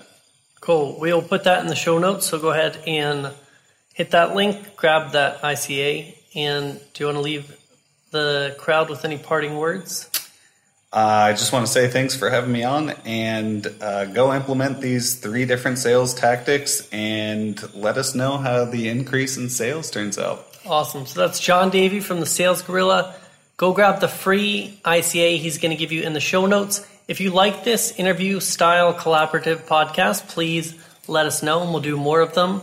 Cool. 0.59 0.99
We'll 0.99 1.21
put 1.21 1.43
that 1.43 1.61
in 1.61 1.67
the 1.67 1.75
show 1.75 1.99
notes. 1.99 2.25
So 2.25 2.39
go 2.39 2.49
ahead 2.49 2.81
and 2.87 3.31
hit 3.93 4.09
that 4.11 4.33
link, 4.33 4.75
grab 4.75 5.11
that 5.11 5.43
ICA. 5.43 6.15
And 6.33 6.79
do 6.93 7.03
you 7.03 7.05
want 7.05 7.17
to 7.17 7.21
leave 7.21 7.55
the 8.09 8.55
crowd 8.57 8.89
with 8.89 9.05
any 9.05 9.19
parting 9.19 9.55
words? 9.55 10.09
Uh, 10.91 11.29
I 11.29 11.31
just 11.33 11.53
want 11.53 11.67
to 11.67 11.71
say 11.71 11.87
thanks 11.87 12.15
for 12.15 12.31
having 12.31 12.51
me 12.51 12.63
on 12.63 12.89
and 13.05 13.67
uh, 13.79 14.05
go 14.05 14.33
implement 14.33 14.81
these 14.81 15.15
three 15.15 15.45
different 15.45 15.77
sales 15.77 16.15
tactics 16.15 16.89
and 16.91 17.61
let 17.75 17.97
us 17.97 18.15
know 18.15 18.37
how 18.37 18.65
the 18.65 18.89
increase 18.89 19.37
in 19.37 19.49
sales 19.49 19.91
turns 19.91 20.17
out. 20.17 20.47
Awesome. 20.65 21.05
So 21.05 21.19
that's 21.19 21.39
John 21.39 21.69
Davie 21.69 21.99
from 21.99 22.19
the 22.19 22.25
Sales 22.25 22.63
Gorilla. 22.63 23.15
Go 23.57 23.71
grab 23.73 23.99
the 23.99 24.07
free 24.07 24.79
ICA 24.83 25.37
he's 25.37 25.59
going 25.59 25.71
to 25.71 25.77
give 25.77 25.91
you 25.91 26.01
in 26.01 26.13
the 26.13 26.19
show 26.19 26.47
notes. 26.47 26.85
If 27.07 27.21
you 27.21 27.29
like 27.29 27.63
this 27.63 27.91
interview 27.99 28.39
style 28.39 28.93
collaborative 28.93 29.67
podcast, 29.67 30.27
please 30.29 30.73
let 31.07 31.27
us 31.27 31.43
know 31.43 31.61
and 31.61 31.71
we'll 31.71 31.81
do 31.81 31.97
more 31.97 32.21
of 32.21 32.33
them. 32.33 32.61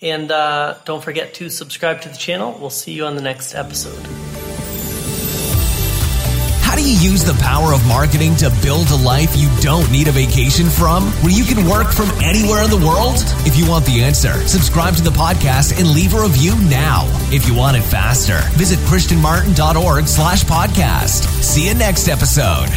And 0.00 0.30
uh, 0.30 0.76
don't 0.86 1.04
forget 1.04 1.34
to 1.34 1.50
subscribe 1.50 2.00
to 2.02 2.08
the 2.08 2.16
channel. 2.16 2.56
We'll 2.58 2.70
see 2.70 2.92
you 2.92 3.04
on 3.04 3.16
the 3.16 3.22
next 3.22 3.54
episode. 3.54 4.06
How 6.70 6.76
do 6.76 6.88
you 6.88 6.96
use 7.00 7.24
the 7.24 7.34
power 7.42 7.74
of 7.74 7.84
marketing 7.88 8.36
to 8.36 8.48
build 8.62 8.90
a 8.90 8.94
life 8.94 9.36
you 9.36 9.50
don't 9.60 9.90
need 9.90 10.06
a 10.06 10.12
vacation 10.12 10.66
from, 10.66 11.02
where 11.24 11.32
you 11.32 11.42
can 11.42 11.68
work 11.68 11.90
from 11.90 12.08
anywhere 12.22 12.62
in 12.62 12.70
the 12.70 12.76
world? 12.76 13.16
If 13.44 13.56
you 13.56 13.68
want 13.68 13.86
the 13.86 14.04
answer, 14.04 14.46
subscribe 14.46 14.94
to 14.94 15.02
the 15.02 15.10
podcast 15.10 15.76
and 15.80 15.90
leave 15.90 16.14
a 16.14 16.22
review 16.22 16.54
now. 16.70 17.06
If 17.32 17.48
you 17.48 17.56
want 17.56 17.76
it 17.76 17.82
faster, 17.82 18.38
visit 18.56 18.78
christianmartin.org 18.86 20.06
slash 20.06 20.44
podcast. 20.44 21.24
See 21.42 21.66
you 21.66 21.74
next 21.74 22.06
episode. 22.06 22.68